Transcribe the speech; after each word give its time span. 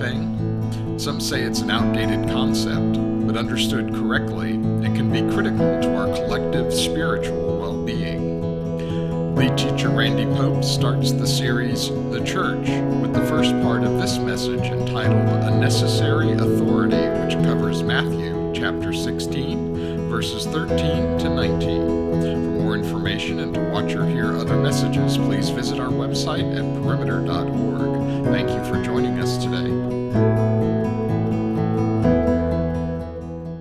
everything? 0.00 0.98
Some 0.98 1.20
say 1.20 1.42
it's 1.42 1.60
an 1.60 1.70
outdated 1.70 2.28
concept, 2.28 3.26
but 3.26 3.36
understood 3.36 3.94
correctly, 3.94 4.52
it 4.84 4.94
can 4.94 5.10
be 5.10 5.20
critical 5.32 5.80
to 5.80 5.96
our 5.96 6.06
collective 6.14 6.72
spiritual 6.72 7.58
well 7.58 7.84
being. 7.84 9.34
Lead 9.34 9.56
teacher 9.56 9.88
Randy 9.88 10.26
Pope 10.36 10.62
starts 10.64 11.12
the 11.12 11.26
series 11.26 11.88
The 11.88 12.22
Church 12.24 12.68
with 13.00 13.14
the 13.14 13.24
first 13.26 13.52
part 13.62 13.84
of 13.84 13.98
this 13.98 14.18
message 14.18 14.64
entitled 14.64 15.28
A 15.44 15.58
Necessary 15.58 16.32
Authority, 16.32 17.08
which 17.20 17.34
covers 17.44 17.82
Matthew 17.82 18.52
chapter 18.54 18.92
16, 18.92 19.99
verses 20.10 20.44
13 20.46 21.18
to 21.18 21.28
19. 21.28 22.20
For 22.20 22.26
more 22.26 22.74
information 22.74 23.38
and 23.38 23.54
to 23.54 23.60
watch 23.70 23.94
or 23.94 24.04
hear 24.04 24.36
other 24.36 24.56
messages, 24.56 25.16
please 25.16 25.50
visit 25.50 25.78
our 25.78 25.88
website 25.88 26.52
at 26.52 26.82
perimeter.org. 26.82 28.24
Thank 28.24 28.50
you 28.50 28.64
for 28.64 28.82
joining 28.84 29.20
us 29.20 29.38
today. 29.38 29.70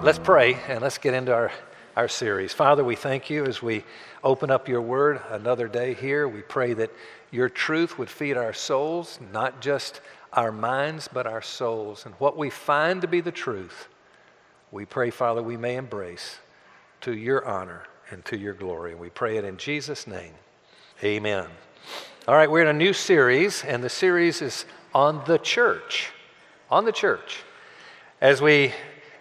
Let's 0.03 0.17
pray 0.17 0.57
and 0.67 0.81
let's 0.81 0.97
get 0.97 1.13
into 1.13 1.31
our, 1.31 1.51
our 1.95 2.07
series. 2.07 2.51
Father, 2.51 2.83
we 2.83 2.95
thank 2.95 3.29
you 3.29 3.45
as 3.45 3.61
we 3.61 3.83
open 4.23 4.49
up 4.49 4.67
your 4.67 4.81
word 4.81 5.21
another 5.29 5.67
day 5.67 5.93
here. 5.93 6.27
We 6.27 6.41
pray 6.41 6.73
that 6.73 6.91
your 7.29 7.47
truth 7.47 7.99
would 7.99 8.09
feed 8.09 8.37
our 8.37 8.53
souls, 8.53 9.19
not 9.31 9.61
just 9.61 10.01
our 10.33 10.51
minds, 10.51 11.07
but 11.13 11.27
our 11.27 11.43
souls. 11.43 12.07
And 12.07 12.15
what 12.15 12.37
we 12.37 12.49
find 12.49 13.01
to 13.03 13.07
be 13.07 13.21
the 13.21 13.31
truth, 13.31 13.87
we 14.71 14.85
pray, 14.85 15.09
Father, 15.09 15.41
we 15.41 15.57
may 15.57 15.75
embrace 15.75 16.37
to 17.01 17.13
your 17.13 17.45
honor 17.45 17.83
and 18.11 18.23
to 18.25 18.37
your 18.37 18.53
glory. 18.53 18.91
And 18.91 18.99
we 18.99 19.09
pray 19.09 19.37
it 19.37 19.43
in 19.43 19.57
Jesus' 19.57 20.05
name. 20.07 20.33
Amen. 21.03 21.45
All 22.27 22.35
right, 22.35 22.49
we're 22.49 22.61
in 22.61 22.67
a 22.67 22.73
new 22.73 22.93
series, 22.93 23.63
and 23.63 23.83
the 23.83 23.89
series 23.89 24.41
is 24.41 24.65
on 24.93 25.23
the 25.25 25.37
church. 25.37 26.11
On 26.69 26.85
the 26.85 26.91
church. 26.91 27.43
As 28.21 28.41
we 28.41 28.73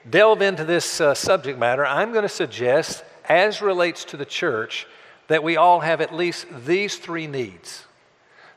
delve 0.09 0.43
into 0.43 0.65
this 0.65 1.01
uh, 1.01 1.15
subject 1.15 1.59
matter, 1.59 1.87
I'm 1.87 2.13
going 2.13 2.23
to 2.23 2.29
suggest, 2.29 3.05
as 3.27 3.63
relates 3.63 4.05
to 4.07 4.17
the 4.17 4.27
church, 4.27 4.87
that 5.29 5.43
we 5.43 5.57
all 5.57 5.81
have 5.81 6.01
at 6.01 6.15
least 6.15 6.47
these 6.67 6.97
three 6.97 7.27
needs. 7.27 7.85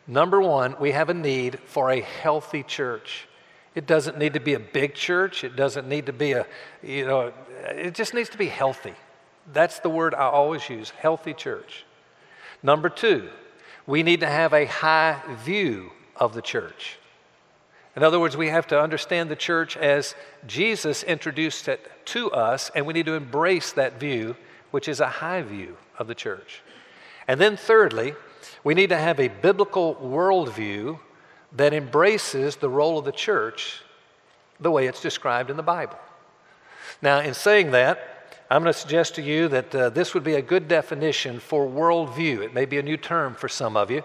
Number 0.07 0.41
one, 0.41 0.75
we 0.79 0.91
have 0.91 1.09
a 1.09 1.13
need 1.13 1.59
for 1.59 1.91
a 1.91 2.01
healthy 2.01 2.63
church. 2.63 3.27
It 3.73 3.87
doesn't 3.87 4.17
need 4.17 4.33
to 4.33 4.39
be 4.39 4.53
a 4.53 4.59
big 4.59 4.95
church. 4.95 5.43
It 5.43 5.55
doesn't 5.55 5.87
need 5.87 6.05
to 6.07 6.13
be 6.13 6.33
a, 6.33 6.45
you 6.83 7.05
know, 7.05 7.31
it 7.63 7.93
just 7.93 8.13
needs 8.13 8.29
to 8.29 8.37
be 8.37 8.47
healthy. 8.47 8.93
That's 9.53 9.79
the 9.79 9.89
word 9.89 10.13
I 10.13 10.29
always 10.29 10.69
use 10.69 10.89
healthy 10.89 11.33
church. 11.33 11.85
Number 12.61 12.89
two, 12.89 13.29
we 13.87 14.03
need 14.03 14.19
to 14.19 14.27
have 14.27 14.53
a 14.53 14.65
high 14.65 15.21
view 15.43 15.91
of 16.15 16.33
the 16.33 16.41
church. 16.41 16.97
In 17.95 18.03
other 18.03 18.19
words, 18.19 18.37
we 18.37 18.47
have 18.47 18.67
to 18.67 18.79
understand 18.79 19.29
the 19.29 19.35
church 19.35 19.75
as 19.75 20.15
Jesus 20.47 21.03
introduced 21.03 21.67
it 21.67 21.91
to 22.05 22.31
us, 22.31 22.71
and 22.73 22.85
we 22.85 22.93
need 22.93 23.05
to 23.05 23.15
embrace 23.15 23.73
that 23.73 23.99
view, 23.99 24.35
which 24.71 24.87
is 24.87 24.99
a 24.99 25.07
high 25.07 25.41
view 25.41 25.77
of 25.97 26.07
the 26.07 26.15
church. 26.15 26.61
And 27.27 27.39
then, 27.39 27.57
thirdly, 27.57 28.15
we 28.63 28.73
need 28.73 28.89
to 28.89 28.97
have 28.97 29.19
a 29.19 29.27
biblical 29.27 29.95
worldview 29.95 30.99
that 31.53 31.73
embraces 31.73 32.55
the 32.55 32.69
role 32.69 32.97
of 32.97 33.05
the 33.05 33.11
church 33.11 33.81
the 34.59 34.71
way 34.71 34.87
it's 34.87 35.01
described 35.01 35.49
in 35.49 35.57
the 35.57 35.63
Bible. 35.63 35.97
Now, 37.01 37.19
in 37.19 37.33
saying 37.33 37.71
that, 37.71 38.11
I'm 38.49 38.63
going 38.63 38.73
to 38.73 38.79
suggest 38.79 39.15
to 39.15 39.21
you 39.21 39.47
that 39.47 39.73
uh, 39.73 39.89
this 39.89 40.13
would 40.13 40.23
be 40.23 40.35
a 40.35 40.41
good 40.41 40.67
definition 40.67 41.39
for 41.39 41.65
worldview. 41.65 42.43
It 42.43 42.53
may 42.53 42.65
be 42.65 42.77
a 42.77 42.83
new 42.83 42.97
term 42.97 43.33
for 43.33 43.47
some 43.47 43.77
of 43.77 43.89
you. 43.89 44.03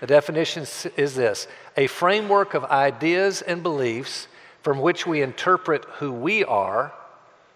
The 0.00 0.06
definition 0.06 0.66
is 0.96 1.14
this 1.14 1.48
a 1.76 1.86
framework 1.86 2.54
of 2.54 2.64
ideas 2.64 3.42
and 3.42 3.62
beliefs 3.62 4.28
from 4.62 4.80
which 4.80 5.06
we 5.06 5.22
interpret 5.22 5.84
who 5.96 6.12
we 6.12 6.44
are, 6.44 6.92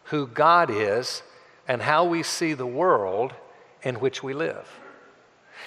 who 0.05 0.27
God 0.27 0.71
is, 0.71 1.23
and 1.69 1.83
how 1.83 2.05
we 2.05 2.23
see 2.23 2.55
the 2.55 2.67
world 2.67 3.35
in 3.83 3.97
which 3.97 4.23
we 4.23 4.33
live. 4.33 4.69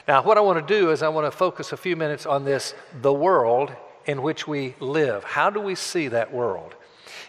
Now, 0.08 0.24
what 0.24 0.38
I 0.38 0.42
want 0.42 0.66
to 0.66 0.74
do 0.80 0.92
is 0.92 1.02
I 1.02 1.10
want 1.10 1.26
to 1.28 1.32
focus 1.32 1.72
a 1.72 1.78
few 1.78 1.96
minutes 1.96 2.26
on 2.26 2.46
this 2.46 2.74
the 3.02 3.14
world 3.14 3.72
in 4.06 4.22
which 4.22 4.48
we 4.48 4.76
live. 4.80 5.24
How 5.24 5.50
do 5.50 5.60
we 5.60 5.76
see 5.76 6.08
that 6.10 6.34
world? 6.34 6.76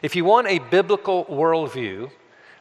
If 0.03 0.17
you 0.17 0.25
want 0.25 0.49
a 0.49 0.59
biblical 0.59 1.25
worldview, 1.27 2.11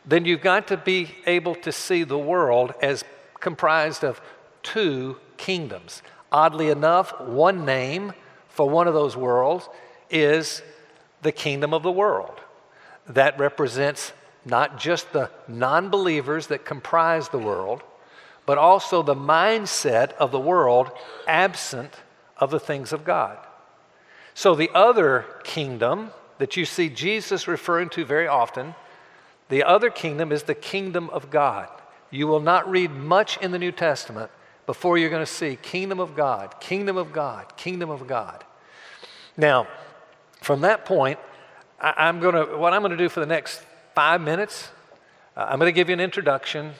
then 0.05 0.25
you've 0.25 0.41
got 0.41 0.67
to 0.67 0.77
be 0.77 1.15
able 1.25 1.55
to 1.55 1.71
see 1.71 2.03
the 2.03 2.17
world 2.17 2.73
as 2.81 3.03
comprised 3.39 4.03
of 4.03 4.21
two 4.61 5.17
kingdoms. 5.37 6.01
Oddly 6.31 6.69
enough, 6.69 7.19
one 7.19 7.65
name 7.65 8.13
for 8.49 8.69
one 8.69 8.87
of 8.87 8.93
those 8.93 9.17
worlds 9.17 9.69
is 10.09 10.61
the 11.21 11.31
kingdom 11.31 11.73
of 11.73 11.83
the 11.83 11.91
world. 11.91 12.39
That 13.07 13.37
represents 13.39 14.13
not 14.45 14.77
just 14.77 15.11
the 15.13 15.29
non 15.47 15.89
believers 15.89 16.47
that 16.47 16.65
comprise 16.65 17.29
the 17.29 17.37
world, 17.39 17.81
but 18.45 18.57
also 18.57 19.01
the 19.01 19.15
mindset 19.15 20.13
of 20.13 20.31
the 20.31 20.39
world 20.39 20.91
absent 21.27 21.93
of 22.37 22.51
the 22.51 22.59
things 22.59 22.91
of 22.91 23.05
God. 23.05 23.37
So, 24.33 24.55
the 24.55 24.71
other 24.73 25.25
kingdom 25.43 26.11
that 26.39 26.57
you 26.57 26.65
see 26.65 26.89
Jesus 26.89 27.47
referring 27.47 27.89
to 27.89 28.03
very 28.03 28.27
often, 28.27 28.75
the 29.49 29.63
other 29.63 29.89
kingdom 29.89 30.31
is 30.31 30.43
the 30.43 30.55
kingdom 30.55 31.09
of 31.11 31.29
God. 31.29 31.69
You 32.09 32.27
will 32.27 32.39
not 32.39 32.69
read 32.69 32.91
much 32.91 33.37
in 33.37 33.51
the 33.51 33.59
New 33.59 33.71
Testament 33.71 34.31
before 34.65 34.97
you're 34.97 35.09
going 35.09 35.25
to 35.25 35.31
see 35.31 35.57
kingdom 35.61 35.99
of 35.99 36.15
God, 36.15 36.59
kingdom 36.59 36.97
of 36.97 37.13
God, 37.13 37.55
kingdom 37.57 37.89
of 37.89 38.07
God. 38.07 38.43
Now, 39.37 39.67
from 40.41 40.61
that 40.61 40.85
point, 40.85 41.19
I, 41.79 42.07
am 42.09 42.19
going 42.19 42.35
to, 42.35 42.57
what 42.57 42.73
I'm 42.73 42.81
going 42.81 42.91
to 42.91 42.97
do 42.97 43.09
for 43.09 43.19
the 43.19 43.25
next 43.25 43.61
five 43.93 44.21
minutes, 44.21 44.69
uh, 45.35 45.47
I'm 45.49 45.59
going 45.59 45.71
to 45.71 45.75
give 45.75 45.89
you 45.89 45.93
an 45.93 45.99
introduction 45.99 46.73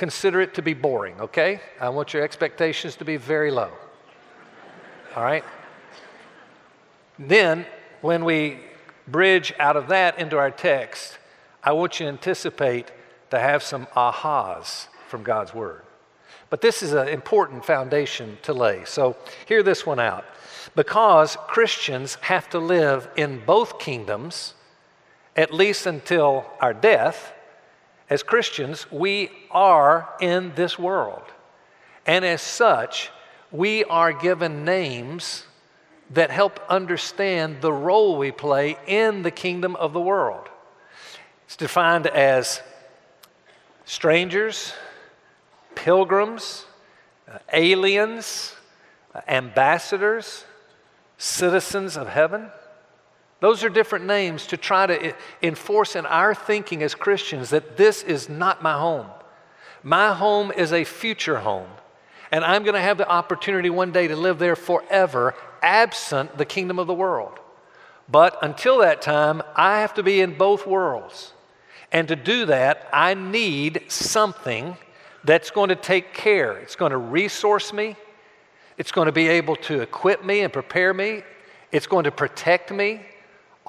consider 0.00 0.40
it 0.40 0.54
to 0.54 0.62
be 0.62 0.72
boring, 0.72 1.20
okay? 1.20 1.60
I 1.78 1.90
want 1.90 2.14
your 2.14 2.22
expectations 2.22 2.96
to 2.96 3.04
be 3.04 3.18
very 3.18 3.50
low. 3.50 3.70
All 5.14 5.22
right? 5.22 5.44
Then, 7.18 7.66
when 8.00 8.24
we 8.24 8.60
bridge 9.06 9.52
out 9.58 9.76
of 9.76 9.88
that 9.88 10.18
into 10.18 10.38
our 10.38 10.50
text, 10.50 11.18
I 11.62 11.72
want 11.72 12.00
you 12.00 12.06
to 12.06 12.12
anticipate 12.12 12.90
to 13.28 13.38
have 13.38 13.62
some 13.62 13.84
ahas 13.94 14.88
from 15.06 15.22
God's 15.22 15.52
Word. 15.52 15.82
But 16.48 16.62
this 16.62 16.82
is 16.82 16.94
an 16.94 17.08
important 17.08 17.66
foundation 17.66 18.38
to 18.44 18.54
lay. 18.54 18.86
So, 18.86 19.18
hear 19.44 19.62
this 19.62 19.84
one 19.84 20.00
out. 20.00 20.24
Because 20.74 21.36
Christians 21.46 22.14
have 22.22 22.48
to 22.50 22.58
live 22.58 23.06
in 23.16 23.42
both 23.44 23.78
kingdoms, 23.78 24.54
at 25.36 25.52
least 25.52 25.84
until 25.84 26.46
our 26.58 26.72
death, 26.72 27.34
as 28.10 28.24
Christians, 28.24 28.90
we 28.90 29.30
are 29.52 30.08
in 30.20 30.52
this 30.56 30.76
world. 30.76 31.22
And 32.04 32.24
as 32.24 32.42
such, 32.42 33.10
we 33.52 33.84
are 33.84 34.12
given 34.12 34.64
names 34.64 35.44
that 36.10 36.30
help 36.30 36.60
understand 36.68 37.60
the 37.60 37.72
role 37.72 38.18
we 38.18 38.32
play 38.32 38.76
in 38.88 39.22
the 39.22 39.30
kingdom 39.30 39.76
of 39.76 39.92
the 39.92 40.00
world. 40.00 40.48
It's 41.46 41.54
defined 41.54 42.08
as 42.08 42.60
strangers, 43.84 44.72
pilgrims, 45.76 46.64
uh, 47.30 47.38
aliens, 47.52 48.54
uh, 49.14 49.20
ambassadors, 49.28 50.44
citizens 51.16 51.96
of 51.96 52.08
heaven. 52.08 52.50
Those 53.40 53.64
are 53.64 53.70
different 53.70 54.04
names 54.04 54.46
to 54.48 54.56
try 54.56 54.86
to 54.86 55.14
enforce 55.42 55.96
in 55.96 56.06
our 56.06 56.34
thinking 56.34 56.82
as 56.82 56.94
Christians 56.94 57.50
that 57.50 57.76
this 57.76 58.02
is 58.02 58.28
not 58.28 58.62
my 58.62 58.74
home. 58.78 59.06
My 59.82 60.12
home 60.12 60.52
is 60.52 60.72
a 60.72 60.84
future 60.84 61.38
home, 61.38 61.68
and 62.30 62.44
I'm 62.44 62.64
going 62.64 62.74
to 62.74 62.80
have 62.80 62.98
the 62.98 63.08
opportunity 63.08 63.70
one 63.70 63.92
day 63.92 64.08
to 64.08 64.16
live 64.16 64.38
there 64.38 64.56
forever, 64.56 65.34
absent 65.62 66.36
the 66.36 66.44
kingdom 66.44 66.78
of 66.78 66.86
the 66.86 66.94
world. 66.94 67.38
But 68.10 68.36
until 68.42 68.78
that 68.78 69.00
time, 69.00 69.42
I 69.56 69.80
have 69.80 69.94
to 69.94 70.02
be 70.02 70.20
in 70.20 70.36
both 70.36 70.66
worlds. 70.66 71.32
And 71.92 72.08
to 72.08 72.16
do 72.16 72.46
that, 72.46 72.88
I 72.92 73.14
need 73.14 73.84
something 73.88 74.76
that's 75.24 75.50
going 75.50 75.70
to 75.70 75.76
take 75.76 76.12
care. 76.12 76.52
It's 76.58 76.76
going 76.76 76.92
to 76.92 76.98
resource 76.98 77.72
me, 77.72 77.96
it's 78.76 78.92
going 78.92 79.06
to 79.06 79.12
be 79.12 79.28
able 79.28 79.56
to 79.56 79.80
equip 79.80 80.24
me 80.24 80.40
and 80.40 80.52
prepare 80.52 80.92
me, 80.92 81.22
it's 81.72 81.86
going 81.86 82.04
to 82.04 82.10
protect 82.10 82.70
me, 82.70 83.00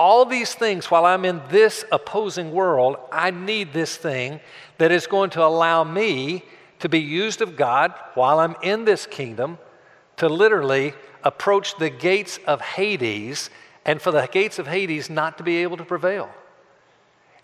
all 0.02 0.26
these 0.26 0.56
things 0.56 0.90
while 0.90 1.06
I'm 1.06 1.26
in 1.26 1.44
this 1.50 1.86
opposing 1.92 2.52
world, 2.52 2.98
I 3.12 3.30
need 3.30 3.72
this 3.72 3.96
thing 3.96 4.40
that 4.80 4.92
is 4.92 5.06
going 5.06 5.30
to 5.32 5.44
allow 5.44 5.84
me 5.84 6.44
to 6.80 6.90
be 6.90 7.00
used 7.00 7.40
of 7.40 7.56
God 7.56 7.94
while 8.16 8.40
I'm 8.40 8.56
in 8.64 8.84
this 8.84 9.06
kingdom 9.06 9.60
to 10.18 10.28
literally 10.28 10.96
approach 11.24 11.78
the 11.78 11.92
gates 11.92 12.40
of 12.48 12.62
Hades 12.62 13.52
and 13.86 14.02
for 14.02 14.10
the 14.10 14.28
gates 14.32 14.58
of 14.58 14.66
Hades 14.66 15.08
not 15.08 15.38
to 15.38 15.44
be 15.44 15.58
able 15.58 15.78
to 15.78 15.86
prevail. 15.86 16.32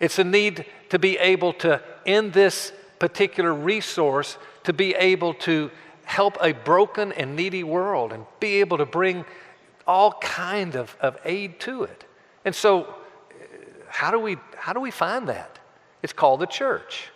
It's 0.00 0.18
a 0.18 0.24
need 0.24 0.66
to 0.88 0.98
be 0.98 1.16
able 1.18 1.52
to, 1.64 1.80
in 2.04 2.32
this 2.32 2.72
particular 2.98 3.54
resource, 3.54 4.36
to 4.64 4.72
be 4.72 4.96
able 4.96 5.34
to 5.34 5.70
help 6.06 6.36
a 6.40 6.50
broken 6.50 7.12
and 7.12 7.36
needy 7.36 7.62
world 7.62 8.12
and 8.12 8.26
be 8.40 8.58
able 8.58 8.78
to 8.78 8.86
bring 8.86 9.24
all 9.86 10.14
kind 10.14 10.74
of, 10.74 10.96
of 11.00 11.16
aid 11.24 11.60
to 11.60 11.84
it. 11.84 12.04
And 12.48 12.54
so, 12.54 12.84
uh, 12.84 12.86
how 13.88 14.10
do 14.10 14.18
we, 14.18 14.38
how 14.56 14.72
do 14.72 14.80
we 14.80 14.90
find 14.90 15.28
that? 15.28 15.58
It's 16.02 16.14
called 16.14 16.40
the 16.40 16.46
church. 16.46 17.10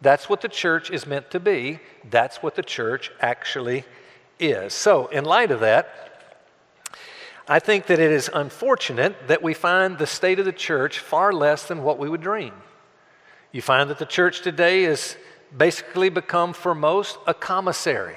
That's 0.00 0.30
what 0.30 0.40
the 0.40 0.48
church 0.48 0.90
is 0.90 1.06
meant 1.06 1.30
to 1.32 1.40
be. 1.40 1.80
That's 2.08 2.42
what 2.42 2.54
the 2.54 2.62
church 2.62 3.12
actually 3.20 3.84
is. 4.40 4.72
So, 4.72 5.08
in 5.08 5.26
light 5.26 5.50
of 5.50 5.60
that, 5.60 6.40
I 7.46 7.58
think 7.58 7.84
that 7.88 7.98
it 7.98 8.10
is 8.10 8.30
unfortunate 8.32 9.28
that 9.28 9.42
we 9.42 9.52
find 9.52 9.98
the 9.98 10.06
state 10.06 10.38
of 10.38 10.46
the 10.46 10.52
church 10.52 11.00
far 11.00 11.34
less 11.34 11.68
than 11.68 11.82
what 11.82 11.98
we 11.98 12.08
would 12.08 12.22
dream. 12.22 12.54
You 13.52 13.60
find 13.60 13.90
that 13.90 13.98
the 13.98 14.06
church 14.06 14.40
today 14.40 14.84
has 14.84 15.18
basically 15.54 16.08
become, 16.08 16.54
for 16.54 16.74
most, 16.74 17.18
a 17.26 17.34
commissary. 17.34 18.16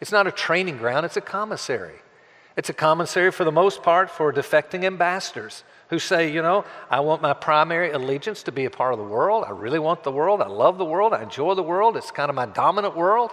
It's 0.00 0.12
not 0.12 0.28
a 0.28 0.32
training 0.32 0.76
ground, 0.76 1.06
it's 1.06 1.16
a 1.16 1.20
commissary. 1.20 1.98
It's 2.56 2.70
a 2.70 2.72
commissary, 2.72 3.32
for 3.32 3.42
the 3.42 3.50
most 3.50 3.82
part, 3.82 4.08
for 4.08 4.32
defecting 4.32 4.84
ambassadors 4.84 5.64
who 5.90 5.98
say, 5.98 6.32
you 6.32 6.42
know, 6.42 6.64
I 6.90 7.00
want 7.00 7.22
my 7.22 7.32
primary 7.32 7.90
allegiance 7.90 8.42
to 8.44 8.52
be 8.52 8.64
a 8.64 8.70
part 8.70 8.92
of 8.92 8.98
the 8.98 9.04
world. 9.04 9.44
I 9.46 9.50
really 9.50 9.78
want 9.78 10.02
the 10.02 10.12
world. 10.12 10.40
I 10.40 10.48
love 10.48 10.78
the 10.78 10.84
world. 10.84 11.12
I 11.12 11.22
enjoy 11.22 11.54
the 11.54 11.62
world. 11.62 11.96
It's 11.96 12.10
kind 12.10 12.30
of 12.30 12.34
my 12.34 12.46
dominant 12.46 12.96
world. 12.96 13.30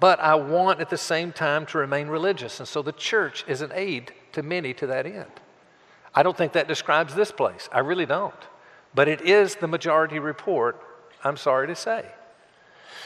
But 0.00 0.18
I 0.20 0.34
want 0.34 0.80
at 0.80 0.90
the 0.90 0.98
same 0.98 1.30
time 1.32 1.66
to 1.66 1.78
remain 1.78 2.08
religious. 2.08 2.58
And 2.58 2.68
so 2.68 2.82
the 2.82 2.92
church 2.92 3.44
is 3.46 3.60
an 3.60 3.70
aid 3.74 4.12
to 4.32 4.42
many 4.42 4.74
to 4.74 4.86
that 4.88 5.06
end. 5.06 5.30
I 6.14 6.22
don't 6.22 6.36
think 6.36 6.52
that 6.54 6.66
describes 6.66 7.14
this 7.14 7.30
place. 7.30 7.68
I 7.72 7.80
really 7.80 8.06
don't. 8.06 8.34
But 8.94 9.08
it 9.08 9.20
is 9.20 9.54
the 9.54 9.68
majority 9.68 10.18
report, 10.18 10.82
I'm 11.22 11.36
sorry 11.36 11.68
to 11.68 11.76
say. 11.76 12.04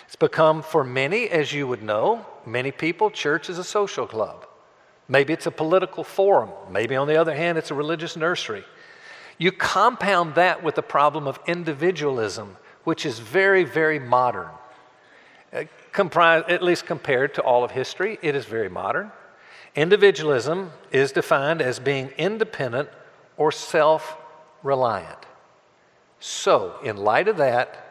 It's 0.06 0.17
become, 0.17 0.62
for 0.62 0.84
many, 0.84 1.28
as 1.28 1.52
you 1.52 1.67
would 1.67 1.82
know, 1.82 2.25
many 2.46 2.70
people, 2.70 3.10
church 3.10 3.50
is 3.50 3.58
a 3.58 3.64
social 3.64 4.06
club. 4.06 4.46
Maybe 5.08 5.32
it's 5.32 5.46
a 5.46 5.50
political 5.50 6.04
forum. 6.04 6.50
Maybe, 6.70 6.96
on 6.96 7.06
the 7.06 7.16
other 7.16 7.34
hand, 7.34 7.58
it's 7.58 7.70
a 7.70 7.74
religious 7.74 8.16
nursery. 8.16 8.64
You 9.38 9.52
compound 9.52 10.36
that 10.36 10.62
with 10.62 10.76
the 10.76 10.82
problem 10.82 11.26
of 11.26 11.38
individualism, 11.46 12.56
which 12.84 13.04
is 13.04 13.18
very, 13.18 13.64
very 13.64 13.98
modern. 13.98 14.48
Uh, 15.52 15.64
comprise, 15.92 16.44
at 16.48 16.62
least 16.62 16.86
compared 16.86 17.34
to 17.34 17.42
all 17.42 17.64
of 17.64 17.72
history, 17.72 18.18
it 18.22 18.34
is 18.34 18.44
very 18.44 18.68
modern. 18.68 19.10
Individualism 19.74 20.70
is 20.92 21.12
defined 21.12 21.60
as 21.60 21.78
being 21.78 22.08
independent 22.16 22.88
or 23.36 23.50
self 23.50 24.16
reliant. 24.62 25.18
So, 26.20 26.76
in 26.82 26.96
light 26.96 27.28
of 27.28 27.36
that, 27.36 27.84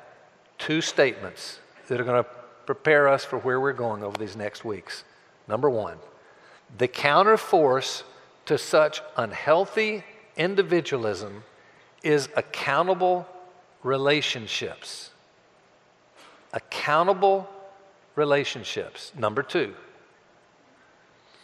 two 0.57 0.81
statements 0.81 1.59
that 1.87 1.99
are 1.99 2.03
going 2.03 2.23
to 2.23 2.29
prepare 2.65 3.07
us 3.07 3.25
for 3.25 3.37
where 3.39 3.59
we're 3.59 3.73
going 3.73 4.03
over 4.03 4.17
these 4.17 4.35
next 4.35 4.63
weeks. 4.63 5.03
Number 5.47 5.69
one, 5.69 5.97
the 6.77 6.87
counterforce 6.87 8.03
to 8.45 8.57
such 8.57 9.01
unhealthy 9.15 10.03
individualism 10.35 11.43
is 12.01 12.29
accountable 12.35 13.27
relationships. 13.83 15.11
Accountable 16.51 17.49
relationships. 18.15 19.11
Number 19.17 19.43
two, 19.43 19.73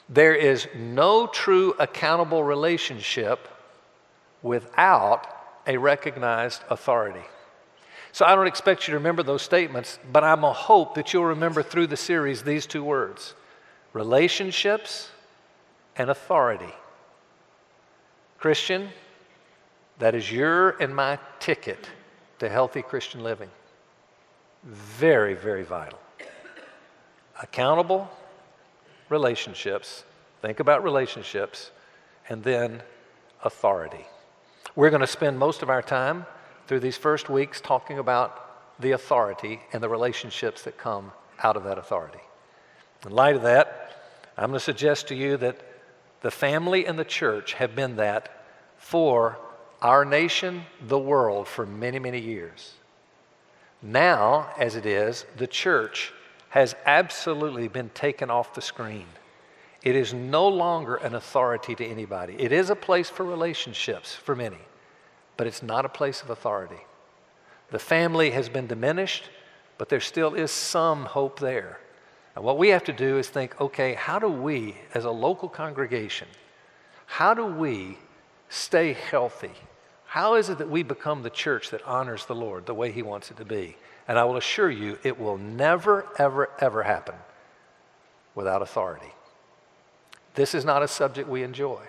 there 0.07 0.35
is 0.35 0.67
no 0.75 1.27
true 1.27 1.75
accountable 1.79 2.43
relationship 2.43 3.47
without 4.41 5.27
a 5.67 5.77
recognized 5.77 6.63
authority. 6.69 7.23
So 8.11 8.25
I 8.25 8.33
don't 8.33 8.47
expect 8.47 8.87
you 8.87 8.93
to 8.93 8.97
remember 8.97 9.21
those 9.21 9.43
statements, 9.43 9.99
but 10.11 10.23
I'm 10.23 10.43
a 10.43 10.51
hope 10.51 10.95
that 10.95 11.13
you'll 11.13 11.25
remember 11.25 11.61
through 11.61 11.87
the 11.87 11.97
series 11.97 12.43
these 12.43 12.65
two 12.65 12.83
words 12.83 13.35
relationships 13.93 15.09
and 15.99 16.09
authority. 16.09 16.73
Christian, 18.39 18.89
that 19.99 20.15
is 20.15 20.31
your 20.31 20.71
and 20.81 20.95
my 20.95 21.19
ticket 21.39 21.89
to 22.39 22.47
healthy 22.47 22.81
Christian 22.81 23.21
living. 23.21 23.49
Very, 24.63 25.33
very 25.33 25.63
vital. 25.63 25.99
Accountable 27.43 28.09
relationships. 29.09 30.05
Think 30.41 30.61
about 30.61 30.83
relationships. 30.83 31.71
And 32.29 32.43
then 32.43 32.81
authority. 33.43 34.05
We're 34.75 34.91
going 34.91 35.01
to 35.01 35.07
spend 35.07 35.37
most 35.37 35.63
of 35.63 35.69
our 35.69 35.81
time 35.81 36.25
through 36.67 36.79
these 36.79 36.95
first 36.95 37.29
weeks 37.29 37.59
talking 37.59 37.99
about 37.99 38.79
the 38.79 38.91
authority 38.91 39.59
and 39.73 39.83
the 39.83 39.89
relationships 39.89 40.61
that 40.61 40.77
come 40.77 41.11
out 41.43 41.57
of 41.57 41.65
that 41.65 41.77
authority. 41.77 42.19
In 43.05 43.11
light 43.11 43.35
of 43.35 43.41
that, 43.41 43.97
I'm 44.37 44.51
going 44.51 44.59
to 44.59 44.63
suggest 44.63 45.09
to 45.09 45.15
you 45.15 45.35
that 45.37 45.68
the 46.21 46.31
family 46.31 46.85
and 46.85 46.97
the 46.97 47.05
church 47.05 47.53
have 47.53 47.75
been 47.75 47.95
that 47.97 48.43
for 48.77 49.37
our 49.81 50.03
nation, 50.03 50.63
the 50.87 50.99
world, 50.99 51.47
for 51.47 51.65
many, 51.65 51.99
many 51.99 52.19
years. 52.19 52.73
Now, 53.81 54.49
as 54.57 54.75
it 54.75 54.85
is, 54.85 55.25
the 55.37 55.47
church 55.47 56.11
has 56.49 56.75
absolutely 56.85 57.67
been 57.67 57.89
taken 57.89 58.29
off 58.29 58.53
the 58.53 58.61
screen. 58.61 59.05
It 59.83 59.95
is 59.95 60.13
no 60.13 60.47
longer 60.47 60.95
an 60.95 61.15
authority 61.15 61.75
to 61.75 61.85
anybody. 61.85 62.35
It 62.37 62.51
is 62.51 62.69
a 62.69 62.75
place 62.75 63.09
for 63.09 63.23
relationships 63.23 64.13
for 64.13 64.35
many, 64.35 64.57
but 65.37 65.47
it's 65.47 65.63
not 65.63 65.85
a 65.85 65.89
place 65.89 66.21
of 66.21 66.29
authority. 66.29 66.83
The 67.71 67.79
family 67.79 68.31
has 68.31 68.49
been 68.49 68.67
diminished, 68.67 69.29
but 69.77 69.87
there 69.87 70.01
still 70.01 70.33
is 70.33 70.51
some 70.51 71.05
hope 71.05 71.39
there. 71.39 71.79
And 72.39 72.45
what 72.45 72.57
we 72.57 72.69
have 72.69 72.85
to 72.85 72.93
do 72.93 73.17
is 73.17 73.27
think 73.27 73.59
okay, 73.59 73.95
how 73.95 74.17
do 74.17 74.29
we, 74.29 74.73
as 74.93 75.03
a 75.03 75.11
local 75.11 75.49
congregation, 75.49 76.29
how 77.05 77.33
do 77.33 77.45
we 77.45 77.97
stay 78.47 78.93
healthy? 78.93 79.51
How 80.05 80.35
is 80.35 80.47
it 80.47 80.57
that 80.59 80.69
we 80.69 80.81
become 80.81 81.21
the 81.21 81.29
church 81.29 81.69
that 81.71 81.85
honors 81.85 82.27
the 82.27 82.35
Lord 82.35 82.65
the 82.65 82.73
way 82.73 82.93
He 82.93 83.01
wants 83.01 83.29
it 83.29 83.35
to 83.37 83.43
be? 83.43 83.75
And 84.07 84.17
I 84.17 84.23
will 84.23 84.37
assure 84.37 84.71
you, 84.71 84.97
it 85.03 85.19
will 85.19 85.37
never, 85.37 86.07
ever, 86.17 86.49
ever 86.61 86.83
happen 86.83 87.15
without 88.35 88.61
authority. 88.61 89.11
This 90.35 90.55
is 90.55 90.63
not 90.63 90.81
a 90.81 90.87
subject 90.87 91.27
we 91.27 91.43
enjoy. 91.43 91.81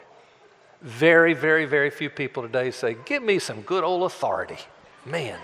Very, 0.83 1.33
very, 1.33 1.65
very 1.65 1.91
few 1.91 2.11
people 2.11 2.43
today 2.43 2.73
say, 2.73 2.97
Give 3.05 3.23
me 3.23 3.39
some 3.39 3.63
good 3.63 3.85
old 3.85 4.03
authority. 4.03 4.59
Man, 5.07 5.39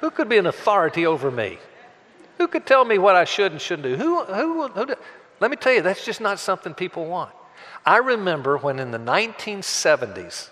who 0.00 0.08
could 0.08 0.28
be 0.28 0.38
an 0.38 0.46
authority 0.46 1.04
over 1.04 1.32
me? 1.32 1.58
Who 2.40 2.48
could 2.48 2.64
tell 2.64 2.86
me 2.86 2.96
what 2.96 3.16
I 3.16 3.24
should 3.24 3.52
and 3.52 3.60
shouldn't 3.60 3.86
do? 3.86 3.96
Who, 3.96 4.24
who, 4.24 4.66
who, 4.68 4.86
who 4.86 4.94
let 5.40 5.50
me 5.50 5.58
tell 5.58 5.74
you, 5.74 5.82
that's 5.82 6.06
just 6.06 6.22
not 6.22 6.38
something 6.38 6.72
people 6.72 7.04
want. 7.04 7.34
I 7.84 7.98
remember 7.98 8.56
when 8.56 8.78
in 8.78 8.92
the 8.92 8.98
1970s, 8.98 10.48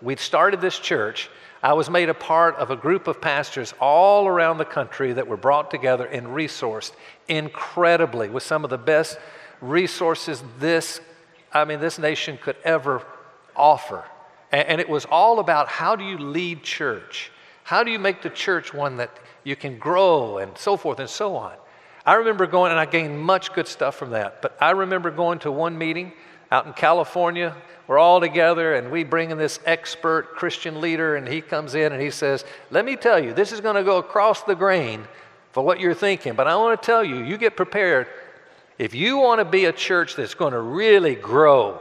we'd 0.00 0.20
started 0.20 0.60
this 0.60 0.78
church 0.78 1.28
I 1.60 1.72
was 1.72 1.90
made 1.90 2.08
a 2.08 2.14
part 2.14 2.54
of 2.56 2.70
a 2.70 2.76
group 2.76 3.08
of 3.08 3.20
pastors 3.20 3.74
all 3.80 4.28
around 4.28 4.58
the 4.58 4.64
country 4.64 5.12
that 5.14 5.26
were 5.26 5.36
brought 5.36 5.72
together 5.72 6.06
and 6.06 6.28
resourced 6.28 6.92
incredibly 7.26 8.28
with 8.28 8.44
some 8.44 8.62
of 8.62 8.70
the 8.70 8.78
best 8.78 9.18
resources 9.60 10.44
this, 10.60 11.00
I 11.52 11.64
mean, 11.64 11.80
this 11.80 11.98
nation 11.98 12.38
could 12.40 12.56
ever 12.62 13.04
offer. 13.56 14.04
And 14.52 14.80
it 14.80 14.88
was 14.88 15.06
all 15.06 15.40
about 15.40 15.66
how 15.66 15.96
do 15.96 16.04
you 16.04 16.18
lead 16.18 16.62
church? 16.62 17.32
How 17.64 17.84
do 17.84 17.90
you 17.90 17.98
make 17.98 18.22
the 18.22 18.30
church 18.30 18.74
one 18.74 18.96
that 18.96 19.16
you 19.44 19.56
can 19.56 19.78
grow 19.78 20.38
and 20.38 20.56
so 20.58 20.76
forth 20.76 20.98
and 20.98 21.08
so 21.08 21.36
on? 21.36 21.54
I 22.04 22.14
remember 22.14 22.46
going, 22.46 22.72
and 22.72 22.80
I 22.80 22.86
gained 22.86 23.20
much 23.20 23.52
good 23.52 23.68
stuff 23.68 23.94
from 23.94 24.10
that, 24.10 24.42
but 24.42 24.56
I 24.60 24.70
remember 24.70 25.10
going 25.10 25.38
to 25.40 25.52
one 25.52 25.78
meeting 25.78 26.12
out 26.50 26.66
in 26.66 26.72
California. 26.72 27.56
We're 27.86 27.98
all 27.98 28.20
together 28.20 28.74
and 28.74 28.90
we 28.90 29.04
bring 29.04 29.30
in 29.30 29.38
this 29.38 29.60
expert 29.66 30.34
Christian 30.34 30.80
leader, 30.80 31.16
and 31.16 31.28
he 31.28 31.40
comes 31.40 31.74
in 31.74 31.92
and 31.92 32.02
he 32.02 32.10
says, 32.10 32.44
Let 32.70 32.84
me 32.84 32.96
tell 32.96 33.22
you, 33.22 33.32
this 33.32 33.52
is 33.52 33.60
going 33.60 33.76
to 33.76 33.84
go 33.84 33.98
across 33.98 34.42
the 34.42 34.54
grain 34.54 35.06
for 35.52 35.62
what 35.62 35.78
you're 35.78 35.94
thinking, 35.94 36.34
but 36.34 36.48
I 36.48 36.56
want 36.56 36.80
to 36.80 36.84
tell 36.84 37.04
you, 37.04 37.22
you 37.22 37.36
get 37.36 37.56
prepared. 37.56 38.08
If 38.78 38.94
you 38.94 39.18
want 39.18 39.38
to 39.38 39.44
be 39.44 39.66
a 39.66 39.72
church 39.72 40.16
that's 40.16 40.34
going 40.34 40.54
to 40.54 40.60
really 40.60 41.14
grow, 41.14 41.80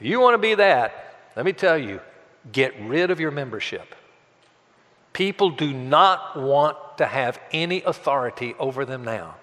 if 0.00 0.06
you 0.06 0.20
want 0.20 0.34
to 0.34 0.38
be 0.38 0.54
that, 0.54 1.16
let 1.36 1.44
me 1.44 1.52
tell 1.52 1.76
you, 1.76 2.00
get 2.50 2.72
rid 2.80 3.10
of 3.10 3.20
your 3.20 3.30
membership. 3.30 3.94
People 5.12 5.50
do 5.50 5.72
not 5.72 6.40
want 6.40 6.76
to 6.98 7.06
have 7.06 7.40
any 7.52 7.82
authority 7.82 8.54
over 8.58 8.84
them 8.84 9.04
now. 9.04 9.36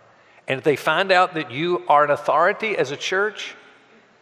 And 0.47 0.57
if 0.57 0.63
they 0.63 0.75
find 0.75 1.11
out 1.11 1.35
that 1.35 1.51
you 1.51 1.83
are 1.87 2.03
an 2.03 2.11
authority 2.11 2.75
as 2.75 2.91
a 2.91 2.97
church, 2.97 3.55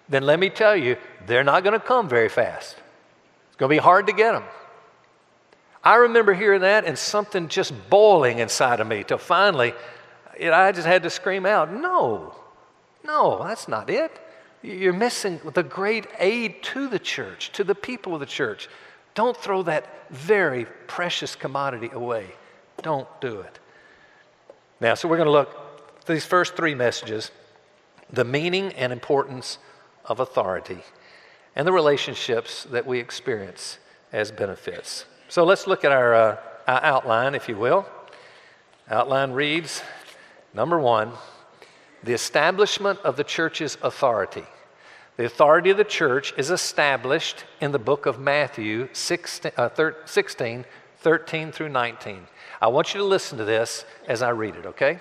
then 0.10 0.24
let 0.24 0.40
me 0.40 0.50
tell 0.50 0.76
you, 0.76 0.98
they're 1.26 1.44
not 1.44 1.64
going 1.64 1.80
to 1.80 1.86
come 1.86 2.10
very 2.10 2.30
fast. 2.30 2.76
It's 3.48 3.56
going 3.56 3.70
to 3.70 3.76
be 3.76 3.82
hard 3.82 4.08
to 4.08 4.14
get 4.14 4.34
them. 4.34 4.44
I 5.84 5.96
remember 5.96 6.34
hearing 6.34 6.62
that 6.62 6.84
and 6.84 6.98
something 6.98 7.48
just 7.48 7.74
boiling 7.90 8.40
inside 8.40 8.82
of 8.82 8.88
me 8.88 9.04
till 9.04 9.18
finally 9.18 9.74
it, 10.38 10.52
I 10.52 10.72
just 10.72 10.88
had 10.88 11.04
to 11.04 11.10
scream 11.10 11.46
out, 11.46 11.72
No, 11.72 12.36
no, 13.04 13.44
that's 13.44 13.68
not 13.68 13.90
it. 13.90 14.12
You're 14.62 14.94
missing 14.94 15.40
the 15.54 15.64
great 15.64 16.08
aid 16.20 16.62
to 16.64 16.88
the 16.88 17.00
church, 17.00 17.52
to 17.54 17.64
the 17.64 17.76
people 17.76 18.14
of 18.14 18.20
the 18.20 18.26
church. 18.26 18.70
Don't 19.18 19.36
throw 19.36 19.64
that 19.64 20.12
very 20.12 20.66
precious 20.86 21.36
commodity 21.36 21.90
away. 21.92 22.28
Don't 22.84 23.08
do 23.20 23.40
it. 23.40 23.58
Now, 24.80 24.94
so 24.94 25.08
we're 25.08 25.18
going 25.18 25.26
to 25.26 25.32
look 25.32 26.06
these 26.06 26.24
first 26.24 26.56
three 26.56 26.76
messages 26.76 27.32
the 28.12 28.24
meaning 28.24 28.72
and 28.74 28.94
importance 28.94 29.58
of 30.06 30.20
authority 30.20 30.84
and 31.56 31.68
the 31.68 31.72
relationships 31.72 32.66
that 32.66 32.86
we 32.86 33.00
experience 33.00 33.80
as 34.14 34.30
benefits. 34.30 35.06
So 35.30 35.44
let's 35.44 35.66
look 35.66 35.84
at 35.84 35.92
our, 35.92 36.14
uh, 36.14 36.38
our 36.68 36.84
outline, 36.84 37.34
if 37.34 37.50
you 37.50 37.58
will. 37.58 37.88
Outline 38.88 39.32
reads 39.32 39.82
number 40.54 40.78
one, 40.78 41.12
the 42.04 42.14
establishment 42.14 43.00
of 43.00 43.18
the 43.18 43.24
church's 43.24 43.80
authority. 43.82 44.44
The 45.18 45.26
authority 45.26 45.72
of 45.72 45.78
the 45.78 45.84
church 45.84 46.34
is 46.38 46.52
established 46.52 47.44
in 47.60 47.72
the 47.72 47.80
book 47.80 48.06
of 48.06 48.20
Matthew 48.20 48.88
16, 48.94 49.52
uh, 49.58 49.70
16 50.06 50.66
13 51.00 51.52
through 51.52 51.70
19. 51.70 52.28
I 52.62 52.68
want 52.68 52.94
you 52.94 53.00
to 53.00 53.06
listen 53.06 53.38
to 53.38 53.46
this 53.46 53.86
as 54.08 54.22
I 54.22 54.30
read 54.30 54.56
it, 54.56 54.66
okay? 54.66 55.00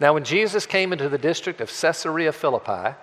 Now, 0.00 0.14
when 0.14 0.24
Jesus 0.24 0.66
came 0.66 0.92
into 0.92 1.08
the 1.08 1.18
district 1.18 1.60
of 1.60 1.72
Caesarea 1.72 2.32
Philippi, 2.32 2.96